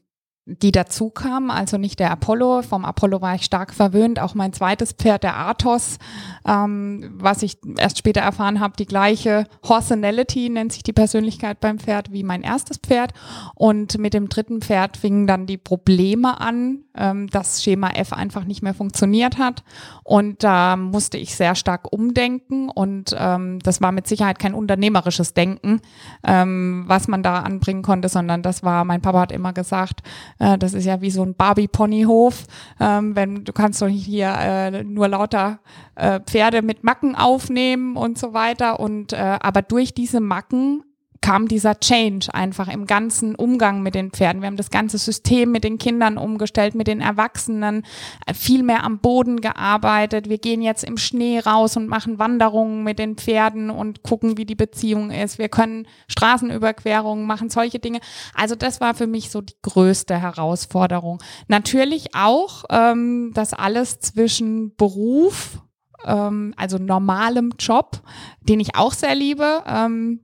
die 0.44 0.72
dazu 0.72 1.08
kamen, 1.10 1.52
also 1.52 1.78
nicht 1.78 2.00
der 2.00 2.10
Apollo. 2.10 2.62
Vom 2.62 2.84
Apollo 2.84 3.20
war 3.20 3.36
ich 3.36 3.44
stark 3.44 3.72
verwöhnt. 3.72 4.18
Auch 4.18 4.34
mein 4.34 4.52
zweites 4.52 4.92
Pferd, 4.92 5.22
der 5.22 5.36
Athos, 5.36 5.98
ähm, 6.46 7.12
was 7.14 7.44
ich 7.44 7.58
erst 7.78 7.98
später 7.98 8.22
erfahren 8.22 8.58
habe, 8.58 8.74
die 8.76 8.86
gleiche 8.86 9.46
Horsenality 9.62 10.48
nennt 10.48 10.72
sich 10.72 10.82
die 10.82 10.92
Persönlichkeit 10.92 11.60
beim 11.60 11.78
Pferd 11.78 12.10
wie 12.10 12.24
mein 12.24 12.42
erstes 12.42 12.78
Pferd. 12.78 13.12
Und 13.54 13.98
mit 13.98 14.14
dem 14.14 14.28
dritten 14.28 14.60
Pferd 14.62 14.96
fingen 14.96 15.28
dann 15.28 15.46
die 15.46 15.58
Probleme 15.58 16.40
an, 16.40 16.80
ähm, 16.96 17.28
dass 17.28 17.62
Schema 17.62 17.90
F 17.90 18.12
einfach 18.12 18.44
nicht 18.44 18.62
mehr 18.62 18.74
funktioniert 18.74 19.38
hat. 19.38 19.62
Und 20.02 20.42
da 20.42 20.76
musste 20.76 21.18
ich 21.18 21.36
sehr 21.36 21.54
stark 21.54 21.92
umdenken. 21.92 22.68
Und 22.68 23.14
ähm, 23.16 23.60
das 23.60 23.80
war 23.80 23.92
mit 23.92 24.08
Sicherheit 24.08 24.40
kein 24.40 24.54
unternehmerisches 24.54 25.34
Denken, 25.34 25.80
ähm, 26.26 26.82
was 26.88 27.06
man 27.06 27.22
da 27.22 27.40
anbringen 27.40 27.82
konnte, 27.82 28.08
sondern 28.08 28.42
das 28.42 28.64
war, 28.64 28.84
mein 28.84 29.02
Papa 29.02 29.20
hat 29.20 29.32
immer 29.32 29.52
gesagt, 29.52 30.02
äh, 30.42 30.58
das 30.58 30.74
ist 30.74 30.84
ja 30.84 31.00
wie 31.00 31.10
so 31.10 31.22
ein 31.22 31.34
Barbie-Ponyhof. 31.34 32.44
Ähm, 32.80 33.14
wenn 33.14 33.44
du 33.44 33.52
kannst 33.52 33.80
doch 33.80 33.86
hier 33.86 34.34
äh, 34.36 34.82
nur 34.82 35.08
lauter 35.08 35.60
äh, 35.94 36.18
Pferde 36.20 36.62
mit 36.62 36.82
Macken 36.82 37.14
aufnehmen 37.14 37.96
und 37.96 38.18
so 38.18 38.34
weiter. 38.34 38.80
Und 38.80 39.12
äh, 39.12 39.38
aber 39.40 39.62
durch 39.62 39.94
diese 39.94 40.20
Macken 40.20 40.82
kam 41.22 41.48
dieser 41.48 41.80
Change 41.80 42.34
einfach 42.34 42.68
im 42.68 42.86
ganzen 42.86 43.34
Umgang 43.34 43.82
mit 43.82 43.94
den 43.94 44.10
Pferden. 44.10 44.42
Wir 44.42 44.48
haben 44.48 44.56
das 44.56 44.70
ganze 44.70 44.98
System 44.98 45.50
mit 45.50 45.64
den 45.64 45.78
Kindern 45.78 46.18
umgestellt, 46.18 46.74
mit 46.74 46.88
den 46.88 47.00
Erwachsenen, 47.00 47.84
äh, 48.26 48.34
viel 48.34 48.62
mehr 48.62 48.84
am 48.84 48.98
Boden 48.98 49.40
gearbeitet. 49.40 50.28
Wir 50.28 50.38
gehen 50.38 50.60
jetzt 50.60 50.84
im 50.84 50.98
Schnee 50.98 51.38
raus 51.38 51.76
und 51.76 51.86
machen 51.86 52.18
Wanderungen 52.18 52.82
mit 52.82 52.98
den 52.98 53.16
Pferden 53.16 53.70
und 53.70 54.02
gucken, 54.02 54.36
wie 54.36 54.44
die 54.44 54.54
Beziehung 54.54 55.10
ist. 55.10 55.38
Wir 55.38 55.48
können 55.48 55.86
Straßenüberquerungen 56.08 57.24
machen, 57.24 57.48
solche 57.48 57.78
Dinge. 57.78 58.00
Also 58.34 58.54
das 58.54 58.80
war 58.80 58.94
für 58.94 59.06
mich 59.06 59.30
so 59.30 59.40
die 59.40 59.56
größte 59.62 60.20
Herausforderung. 60.20 61.22
Natürlich 61.46 62.14
auch 62.14 62.64
ähm, 62.68 63.30
das 63.32 63.54
alles 63.54 64.00
zwischen 64.00 64.74
Beruf, 64.74 65.60
ähm, 66.04 66.52
also 66.56 66.78
normalem 66.78 67.54
Job, 67.58 68.02
den 68.40 68.60
ich 68.60 68.74
auch 68.74 68.92
sehr 68.92 69.14
liebe, 69.14 69.62
ähm, 69.66 70.20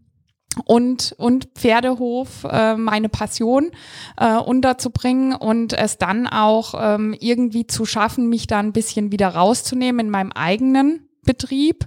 und, 0.64 1.14
und 1.18 1.48
Pferdehof 1.54 2.44
äh, 2.44 2.76
meine 2.76 3.08
Passion 3.08 3.70
äh, 4.16 4.36
unterzubringen 4.36 5.34
und 5.34 5.72
es 5.72 5.98
dann 5.98 6.26
auch 6.26 6.74
ähm, 6.78 7.14
irgendwie 7.18 7.66
zu 7.66 7.84
schaffen, 7.84 8.28
mich 8.28 8.46
da 8.46 8.58
ein 8.58 8.72
bisschen 8.72 9.12
wieder 9.12 9.28
rauszunehmen 9.28 10.06
in 10.06 10.10
meinem 10.10 10.32
eigenen 10.32 11.08
Betrieb. 11.24 11.86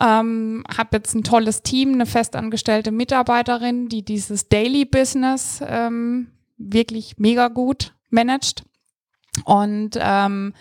Ähm, 0.00 0.64
habe 0.74 0.96
jetzt 0.96 1.14
ein 1.14 1.22
tolles 1.22 1.62
Team, 1.62 1.92
eine 1.92 2.06
festangestellte 2.06 2.90
Mitarbeiterin, 2.90 3.88
die 3.88 4.02
dieses 4.02 4.48
Daily 4.48 4.86
Business 4.86 5.62
ähm, 5.66 6.28
wirklich 6.56 7.18
mega 7.18 7.48
gut 7.48 7.94
managt. 8.08 8.64
Und 9.44 9.98
ähm, 10.00 10.54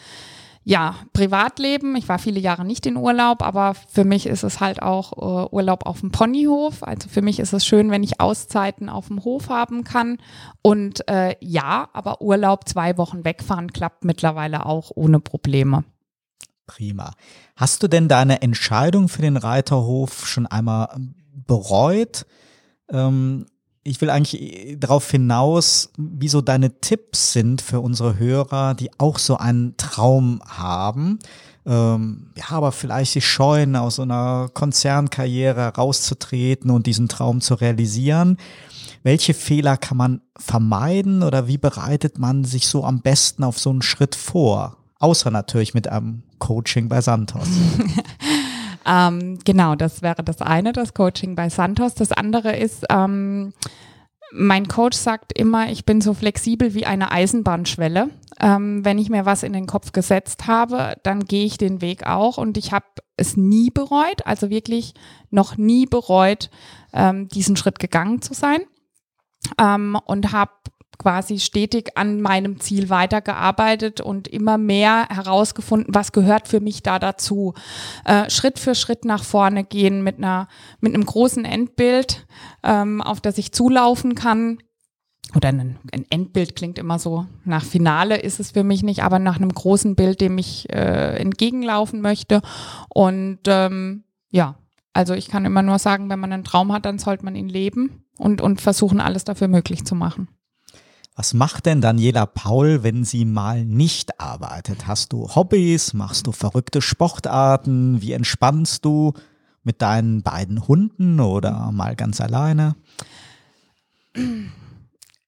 ja, 0.69 0.93
Privatleben. 1.13 1.95
Ich 1.95 2.07
war 2.07 2.19
viele 2.19 2.39
Jahre 2.39 2.63
nicht 2.63 2.85
in 2.85 2.95
Urlaub, 2.95 3.41
aber 3.41 3.73
für 3.73 4.03
mich 4.03 4.27
ist 4.27 4.43
es 4.43 4.59
halt 4.59 4.83
auch 4.83 5.13
äh, 5.13 5.49
Urlaub 5.49 5.87
auf 5.87 6.01
dem 6.01 6.11
Ponyhof. 6.11 6.83
Also 6.83 7.09
für 7.09 7.23
mich 7.23 7.39
ist 7.39 7.53
es 7.53 7.65
schön, 7.65 7.89
wenn 7.89 8.03
ich 8.03 8.19
Auszeiten 8.19 8.87
auf 8.87 9.07
dem 9.07 9.23
Hof 9.23 9.49
haben 9.49 9.83
kann. 9.83 10.19
Und 10.61 11.09
äh, 11.09 11.35
ja, 11.39 11.89
aber 11.93 12.21
Urlaub 12.21 12.69
zwei 12.69 12.99
Wochen 12.99 13.25
wegfahren 13.25 13.73
klappt 13.73 14.05
mittlerweile 14.05 14.67
auch 14.67 14.91
ohne 14.93 15.19
Probleme. 15.19 15.85
Prima. 16.67 17.13
Hast 17.55 17.81
du 17.81 17.87
denn 17.87 18.07
deine 18.07 18.43
Entscheidung 18.43 19.09
für 19.09 19.23
den 19.23 19.37
Reiterhof 19.37 20.27
schon 20.27 20.45
einmal 20.45 20.95
bereut? 21.47 22.27
Ähm, 22.91 23.47
ich 23.83 24.01
will 24.01 24.09
eigentlich 24.09 24.41
äh, 24.41 24.75
darauf 24.75 25.09
hinaus, 25.09 25.91
wie 25.97 26.27
so 26.27 26.41
deine 26.41 26.79
Tipps 26.79 27.33
sind 27.33 27.61
für 27.61 27.79
unsere 27.79 28.17
Hörer, 28.17 28.75
die 28.75 28.91
auch 28.97 29.19
so 29.19 29.37
einen 29.37 29.77
Traum 29.77 30.41
haben. 30.45 31.19
Ähm, 31.65 32.31
ja, 32.35 32.49
aber 32.49 32.71
vielleicht 32.71 33.13
sich 33.13 33.27
scheuen, 33.27 33.75
aus 33.75 33.95
so 33.95 34.01
einer 34.01 34.49
Konzernkarriere 34.53 35.75
rauszutreten 35.75 36.71
und 36.71 36.87
diesen 36.87 37.07
Traum 37.07 37.41
zu 37.41 37.55
realisieren. 37.55 38.37
Welche 39.03 39.33
Fehler 39.33 39.77
kann 39.77 39.97
man 39.97 40.21
vermeiden 40.37 41.23
oder 41.23 41.47
wie 41.47 41.57
bereitet 41.57 42.19
man 42.19 42.43
sich 42.43 42.67
so 42.67 42.83
am 42.83 43.01
besten 43.01 43.43
auf 43.43 43.59
so 43.59 43.69
einen 43.69 43.81
Schritt 43.81 44.15
vor? 44.15 44.77
Außer 44.99 45.31
natürlich 45.31 45.73
mit 45.73 45.87
einem 45.87 46.23
Coaching 46.39 46.89
bei 46.89 47.01
Santos. 47.01 47.47
Ähm, 48.89 49.37
genau, 49.45 49.75
das 49.75 50.01
wäre 50.01 50.23
das 50.23 50.41
eine, 50.41 50.73
das 50.73 50.95
Coaching 50.95 51.35
bei 51.35 51.49
Santos. 51.49 51.93
Das 51.93 52.11
andere 52.11 52.57
ist, 52.57 52.85
ähm, 52.89 53.53
mein 54.31 54.67
Coach 54.67 54.97
sagt 54.97 55.37
immer, 55.37 55.71
ich 55.71 55.85
bin 55.85 56.01
so 56.01 56.13
flexibel 56.13 56.73
wie 56.73 56.85
eine 56.85 57.11
Eisenbahnschwelle. 57.11 58.09
Ähm, 58.39 58.83
wenn 58.83 58.97
ich 58.97 59.09
mir 59.09 59.25
was 59.25 59.43
in 59.43 59.53
den 59.53 59.67
Kopf 59.67 59.91
gesetzt 59.91 60.47
habe, 60.47 60.95
dann 61.03 61.25
gehe 61.25 61.45
ich 61.45 61.57
den 61.57 61.81
Weg 61.81 62.07
auch 62.07 62.37
und 62.37 62.57
ich 62.57 62.71
habe 62.71 62.85
es 63.15 63.37
nie 63.37 63.69
bereut, 63.69 64.25
also 64.25 64.49
wirklich 64.49 64.93
noch 65.29 65.57
nie 65.57 65.85
bereut, 65.85 66.49
ähm, 66.93 67.27
diesen 67.27 67.57
Schritt 67.57 67.79
gegangen 67.79 68.21
zu 68.21 68.33
sein 68.33 68.61
ähm, 69.59 69.97
und 70.05 70.31
habe 70.31 70.51
quasi 70.99 71.39
stetig 71.39 71.97
an 71.97 72.21
meinem 72.21 72.59
Ziel 72.59 72.89
weitergearbeitet 72.89 74.01
und 74.01 74.27
immer 74.27 74.57
mehr 74.59 75.07
herausgefunden, 75.09 75.95
was 75.95 76.11
gehört 76.11 76.47
für 76.47 76.59
mich 76.59 76.83
da 76.83 76.99
dazu. 76.99 77.55
Äh, 78.05 78.29
Schritt 78.29 78.59
für 78.59 78.75
Schritt 78.75 79.05
nach 79.05 79.23
vorne 79.23 79.63
gehen 79.63 80.03
mit 80.03 80.17
einer 80.17 80.47
mit 80.81 80.93
einem 80.93 81.05
großen 81.05 81.45
Endbild, 81.45 82.27
ähm, 82.63 83.01
auf 83.01 83.21
das 83.21 83.37
ich 83.37 83.53
zulaufen 83.53 84.13
kann. 84.13 84.59
Oder 85.35 85.49
ein, 85.49 85.77
ein, 85.93 86.05
Endbild 86.09 86.55
klingt 86.55 86.79
immer 86.79 86.99
so 86.99 87.27
nach 87.45 87.63
Finale 87.63 88.17
ist 88.17 88.39
es 88.39 88.51
für 88.51 88.63
mich 88.63 88.83
nicht, 88.83 89.03
aber 89.03 89.19
nach 89.19 89.37
einem 89.37 89.53
großen 89.53 89.95
Bild, 89.95 90.21
dem 90.21 90.37
ich 90.37 90.69
äh, 90.73 91.17
entgegenlaufen 91.17 92.01
möchte. 92.01 92.41
Und 92.89 93.39
ähm, 93.47 94.03
ja, 94.31 94.55
also 94.93 95.13
ich 95.13 95.29
kann 95.29 95.45
immer 95.45 95.61
nur 95.61 95.79
sagen, 95.79 96.09
wenn 96.09 96.19
man 96.19 96.33
einen 96.33 96.43
Traum 96.43 96.73
hat, 96.73 96.85
dann 96.85 96.97
sollte 96.99 97.23
man 97.23 97.35
ihn 97.35 97.47
leben 97.47 98.03
und, 98.17 98.41
und 98.41 98.59
versuchen, 98.59 98.99
alles 98.99 99.23
dafür 99.23 99.47
möglich 99.47 99.85
zu 99.85 99.95
machen. 99.95 100.27
Was 101.19 101.33
macht 101.33 101.65
denn 101.65 101.81
Daniela 101.81 102.25
Paul, 102.25 102.81
wenn 102.81 103.03
sie 103.03 103.25
mal 103.25 103.65
nicht 103.65 104.21
arbeitet? 104.21 104.87
Hast 104.87 105.11
du 105.11 105.27
Hobbys? 105.35 105.93
Machst 105.93 106.27
du 106.27 106.31
verrückte 106.31 106.81
Sportarten? 106.81 108.01
Wie 108.01 108.13
entspannst 108.13 108.85
du 108.85 109.11
mit 109.61 109.81
deinen 109.81 110.23
beiden 110.23 110.65
Hunden 110.65 111.19
oder 111.19 111.73
mal 111.73 111.97
ganz 111.97 112.21
alleine? 112.21 112.77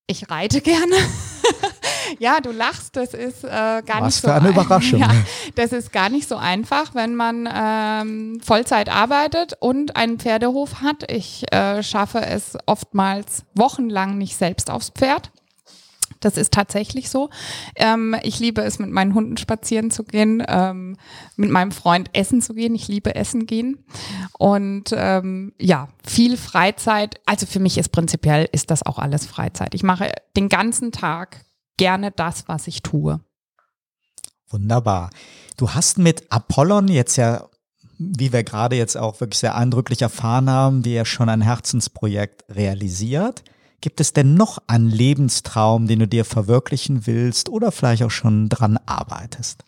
Ich 0.07 0.29
reite 0.31 0.61
gerne. 0.61 0.95
ja, 2.19 2.39
du 2.39 2.53
lachst, 2.53 2.95
das 2.95 3.13
ist 3.13 3.43
äh, 3.43 3.49
gar 3.49 3.99
Was 3.99 4.05
nicht 4.05 4.21
so. 4.21 4.29
für 4.29 4.33
eine 4.35 4.49
Überraschung. 4.51 5.01
Ja, 5.01 5.11
das 5.55 5.73
ist 5.73 5.91
gar 5.91 6.07
nicht 6.07 6.29
so 6.29 6.37
einfach, 6.37 6.95
wenn 6.95 7.15
man 7.15 7.49
ähm, 7.53 8.39
Vollzeit 8.41 8.87
arbeitet 8.87 9.57
und 9.59 9.97
einen 9.97 10.19
Pferdehof 10.19 10.75
hat. 10.75 11.11
Ich 11.11 11.51
äh, 11.51 11.83
schaffe 11.83 12.21
es 12.21 12.57
oftmals 12.65 13.43
wochenlang 13.55 14.17
nicht 14.17 14.37
selbst 14.37 14.71
aufs 14.71 14.91
Pferd. 14.91 15.33
Das 16.21 16.37
ist 16.37 16.53
tatsächlich 16.53 17.09
so. 17.09 17.29
Ähm, 17.75 18.15
ich 18.23 18.39
liebe 18.39 18.61
es, 18.61 18.79
mit 18.79 18.89
meinen 18.89 19.13
Hunden 19.13 19.37
spazieren 19.37 19.91
zu 19.91 20.03
gehen, 20.03 20.41
ähm, 20.47 20.97
mit 21.35 21.49
meinem 21.49 21.71
Freund 21.71 22.09
essen 22.13 22.41
zu 22.41 22.53
gehen. 22.53 22.73
Ich 22.75 22.87
liebe 22.87 23.15
Essen 23.15 23.45
gehen. 23.45 23.83
Und 24.37 24.91
ähm, 24.93 25.53
ja, 25.59 25.89
viel 26.05 26.37
Freizeit. 26.37 27.19
Also 27.25 27.45
für 27.45 27.59
mich 27.59 27.77
ist 27.77 27.89
prinzipiell 27.89 28.47
ist 28.51 28.71
das 28.71 28.85
auch 28.85 28.99
alles 28.99 29.25
Freizeit. 29.25 29.73
Ich 29.73 29.83
mache 29.83 30.11
den 30.37 30.47
ganzen 30.47 30.91
Tag 30.91 31.43
gerne 31.77 32.11
das, 32.11 32.47
was 32.47 32.67
ich 32.67 32.83
tue. 32.83 33.19
Wunderbar. 34.49 35.09
Du 35.57 35.71
hast 35.71 35.97
mit 35.97 36.31
Apollon 36.31 36.87
jetzt 36.87 37.15
ja, 37.15 37.47
wie 37.97 38.33
wir 38.33 38.43
gerade 38.43 38.75
jetzt 38.75 38.97
auch 38.97 39.19
wirklich 39.19 39.39
sehr 39.39 39.55
eindrücklich 39.55 40.01
erfahren 40.01 40.49
haben, 40.49 40.83
dir 40.83 40.93
ja 40.93 41.05
schon 41.05 41.29
ein 41.29 41.41
Herzensprojekt 41.41 42.43
realisiert. 42.49 43.43
Gibt 43.81 43.99
es 43.99 44.13
denn 44.13 44.35
noch 44.35 44.59
einen 44.67 44.89
Lebenstraum, 44.89 45.87
den 45.87 45.99
du 45.99 46.07
dir 46.07 46.23
verwirklichen 46.23 47.07
willst 47.07 47.49
oder 47.49 47.71
vielleicht 47.71 48.03
auch 48.03 48.11
schon 48.11 48.47
dran 48.47 48.79
arbeitest? 48.85 49.65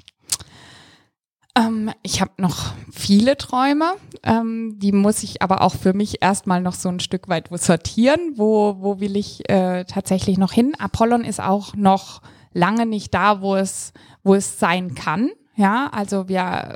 Ähm, 1.56 1.92
ich 2.02 2.22
habe 2.22 2.32
noch 2.38 2.74
viele 2.92 3.38
Träume, 3.38 3.94
ähm, 4.24 4.78
die 4.80 4.92
muss 4.92 5.22
ich 5.22 5.42
aber 5.42 5.62
auch 5.62 5.76
für 5.76 5.94
mich 5.94 6.22
erstmal 6.22 6.62
noch 6.62 6.74
so 6.74 6.90
ein 6.90 7.00
Stück 7.00 7.28
weit 7.28 7.50
sortieren. 7.52 8.34
Wo, 8.36 8.78
wo 8.80 9.00
will 9.00 9.16
ich 9.18 9.48
äh, 9.50 9.86
tatsächlich 9.86 10.38
noch 10.38 10.52
hin? 10.52 10.74
Apollon 10.80 11.24
ist 11.24 11.42
auch 11.42 11.76
noch 11.76 12.22
lange 12.54 12.86
nicht 12.86 13.14
da, 13.14 13.42
wo 13.42 13.56
es, 13.56 13.94
wo 14.24 14.34
es 14.34 14.60
sein 14.60 14.96
kann. 14.96 15.30
Ja, 15.56 15.90
also 15.92 16.28
wir 16.28 16.76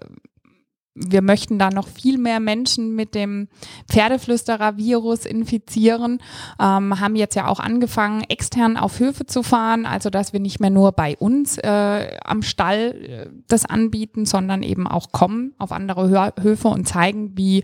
wir 1.00 1.22
möchten 1.22 1.60
da 1.60 1.70
noch 1.70 1.88
viel 1.88 2.18
mehr 2.18 2.40
Menschen 2.40 2.96
mit 2.96 3.14
dem 3.14 3.48
Pferdeflüsterer-Virus 3.90 5.26
infizieren, 5.26 6.20
ähm, 6.60 7.00
haben 7.00 7.16
jetzt 7.16 7.36
ja 7.36 7.48
auch 7.48 7.60
angefangen, 7.60 8.24
extern 8.24 8.78
auf 8.78 9.00
Höfe 9.00 9.26
zu 9.26 9.44
fahren, 9.44 9.86
also 9.86 10.10
dass 10.10 10.34
wir 10.34 10.40
nicht 10.40 10.60
mehr 10.60 10.72
nur 10.72 10.92
bei 10.92 11.16
uns 11.18 11.58
äh, 11.60 12.18
am 12.24 12.42
Stall 12.42 12.78
äh, 12.78 13.30
das 13.48 13.66
anbieten, 13.66 14.26
sondern 14.26 14.64
eben 14.64 14.88
auch 14.88 15.12
kommen 15.12 15.54
auf 15.58 15.72
andere 15.72 16.10
Hö 16.10 16.18
Höfe 16.42 16.68
und 16.70 16.88
zeigen, 16.88 17.38
wie 17.38 17.64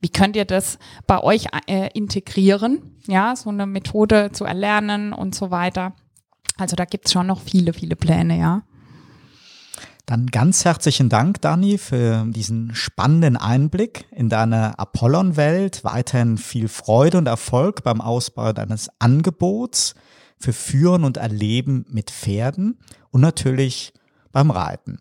wie 0.00 0.10
könnt 0.10 0.36
ihr 0.36 0.44
das 0.44 0.78
bei 1.06 1.22
euch 1.22 1.46
äh, 1.66 1.88
integrieren, 1.94 2.98
ja, 3.06 3.34
so 3.36 3.48
eine 3.48 3.64
Methode 3.64 4.32
zu 4.32 4.44
erlernen 4.44 5.14
und 5.14 5.34
so 5.34 5.50
weiter. 5.50 5.94
Also 6.58 6.76
da 6.76 6.84
gibt's 6.84 7.12
schon 7.12 7.26
noch 7.26 7.40
viele, 7.40 7.72
viele 7.72 7.96
Pläne, 7.96 8.38
ja. 8.38 8.64
Dann 10.06 10.26
ganz 10.26 10.66
herzlichen 10.66 11.08
Dank, 11.08 11.40
Dani, 11.40 11.78
für 11.78 12.26
diesen 12.28 12.74
spannenden 12.74 13.38
Einblick 13.38 14.04
in 14.10 14.28
deine 14.28 14.78
Apollon-Welt. 14.78 15.82
Weiterhin 15.82 16.36
viel 16.36 16.68
Freude 16.68 17.16
und 17.16 17.26
Erfolg 17.26 17.82
beim 17.82 18.02
Ausbau 18.02 18.52
deines 18.52 18.90
Angebots 18.98 19.94
für 20.38 20.52
Führen 20.52 21.04
und 21.04 21.16
Erleben 21.16 21.86
mit 21.88 22.10
Pferden 22.10 22.78
und 23.10 23.22
natürlich 23.22 23.94
beim 24.30 24.50
Reiten. 24.50 24.98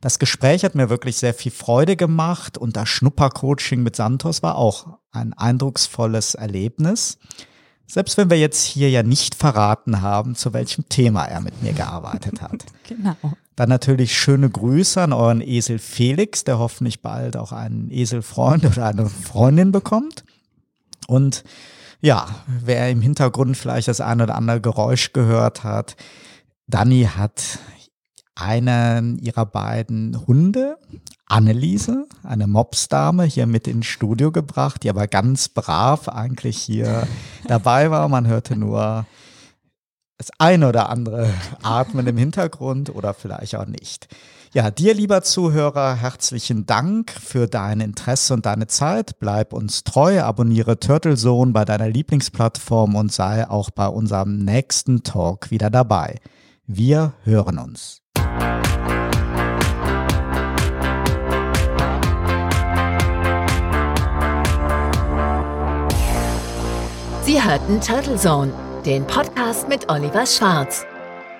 Das 0.00 0.18
Gespräch 0.18 0.64
hat 0.64 0.74
mir 0.74 0.88
wirklich 0.88 1.16
sehr 1.16 1.34
viel 1.34 1.52
Freude 1.52 1.96
gemacht 1.96 2.56
und 2.56 2.76
das 2.76 2.88
Schnuppercoaching 2.88 3.82
mit 3.82 3.96
Santos 3.96 4.42
war 4.42 4.56
auch 4.56 4.98
ein 5.10 5.34
eindrucksvolles 5.34 6.34
Erlebnis. 6.34 7.18
Selbst 7.86 8.16
wenn 8.16 8.30
wir 8.30 8.38
jetzt 8.38 8.62
hier 8.62 8.88
ja 8.88 9.02
nicht 9.02 9.34
verraten 9.34 10.00
haben, 10.00 10.34
zu 10.34 10.54
welchem 10.54 10.88
Thema 10.88 11.24
er 11.24 11.40
mit 11.40 11.62
mir 11.62 11.74
gearbeitet 11.74 12.40
hat. 12.40 12.64
Genau. 12.88 13.16
Dann 13.56 13.70
natürlich 13.70 14.16
schöne 14.16 14.50
Grüße 14.50 15.00
an 15.00 15.14
euren 15.14 15.40
Esel 15.40 15.78
Felix, 15.78 16.44
der 16.44 16.58
hoffentlich 16.58 17.00
bald 17.00 17.36
auch 17.36 17.52
einen 17.52 17.90
Eselfreund 17.90 18.66
oder 18.66 18.86
eine 18.86 19.06
Freundin 19.06 19.72
bekommt. 19.72 20.24
Und 21.06 21.42
ja, 22.02 22.28
wer 22.46 22.90
im 22.90 23.00
Hintergrund 23.00 23.56
vielleicht 23.56 23.88
das 23.88 24.02
ein 24.02 24.20
oder 24.20 24.34
andere 24.34 24.60
Geräusch 24.60 25.14
gehört 25.14 25.64
hat, 25.64 25.96
Dani 26.66 27.08
hat 27.16 27.58
einen 28.34 29.18
ihrer 29.18 29.46
beiden 29.46 30.26
Hunde, 30.26 30.76
Anneliese, 31.24 32.06
eine 32.22 32.46
Mopsdame, 32.46 33.24
hier 33.24 33.46
mit 33.46 33.66
ins 33.66 33.86
Studio 33.86 34.30
gebracht, 34.30 34.82
die 34.82 34.90
aber 34.90 35.08
ganz 35.08 35.48
brav 35.48 36.08
eigentlich 36.08 36.58
hier 36.58 37.08
dabei 37.48 37.90
war. 37.90 38.08
Man 38.08 38.26
hörte 38.26 38.54
nur 38.54 39.06
das 40.18 40.30
eine 40.38 40.68
oder 40.68 40.88
andere 40.88 41.30
Atmen 41.62 42.06
im 42.06 42.16
Hintergrund 42.16 42.94
oder 42.94 43.14
vielleicht 43.14 43.54
auch 43.56 43.66
nicht. 43.66 44.08
Ja, 44.54 44.70
dir, 44.70 44.94
lieber 44.94 45.22
Zuhörer, 45.22 45.96
herzlichen 45.96 46.64
Dank 46.64 47.10
für 47.10 47.46
dein 47.46 47.80
Interesse 47.80 48.32
und 48.32 48.46
deine 48.46 48.66
Zeit. 48.68 49.18
Bleib 49.20 49.52
uns 49.52 49.84
treu, 49.84 50.22
abonniere 50.22 50.80
Turtle 50.80 51.16
Zone 51.16 51.52
bei 51.52 51.66
deiner 51.66 51.88
Lieblingsplattform 51.88 52.94
und 52.94 53.12
sei 53.12 53.48
auch 53.48 53.70
bei 53.70 53.86
unserem 53.88 54.38
nächsten 54.38 55.02
Talk 55.02 55.50
wieder 55.50 55.68
dabei. 55.68 56.20
Wir 56.66 57.12
hören 57.24 57.58
uns. 57.58 58.00
Sie 67.24 67.42
hörten 67.42 67.80
Turtle 67.80 68.16
Zone 68.16 68.52
den 68.86 69.04
Podcast 69.04 69.68
mit 69.68 69.90
Oliver 69.90 70.24
Schwarz. 70.24 70.86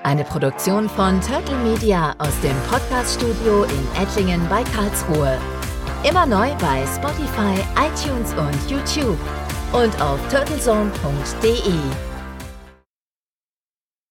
Eine 0.02 0.24
Produktion 0.24 0.88
von 0.88 1.20
Turtle 1.20 1.56
Media 1.58 2.12
aus 2.18 2.40
dem 2.40 2.56
Podcaststudio 2.68 3.62
in 3.62 4.02
Ettlingen 4.02 4.44
bei 4.48 4.64
Karlsruhe. 4.64 5.38
Immer 6.02 6.26
neu 6.26 6.52
bei 6.56 6.84
Spotify, 6.96 7.54
iTunes 7.78 8.34
und 8.34 8.70
YouTube 8.70 9.18
und 9.72 10.02
auf 10.02 10.18
turtlezone.de. 10.28 12.15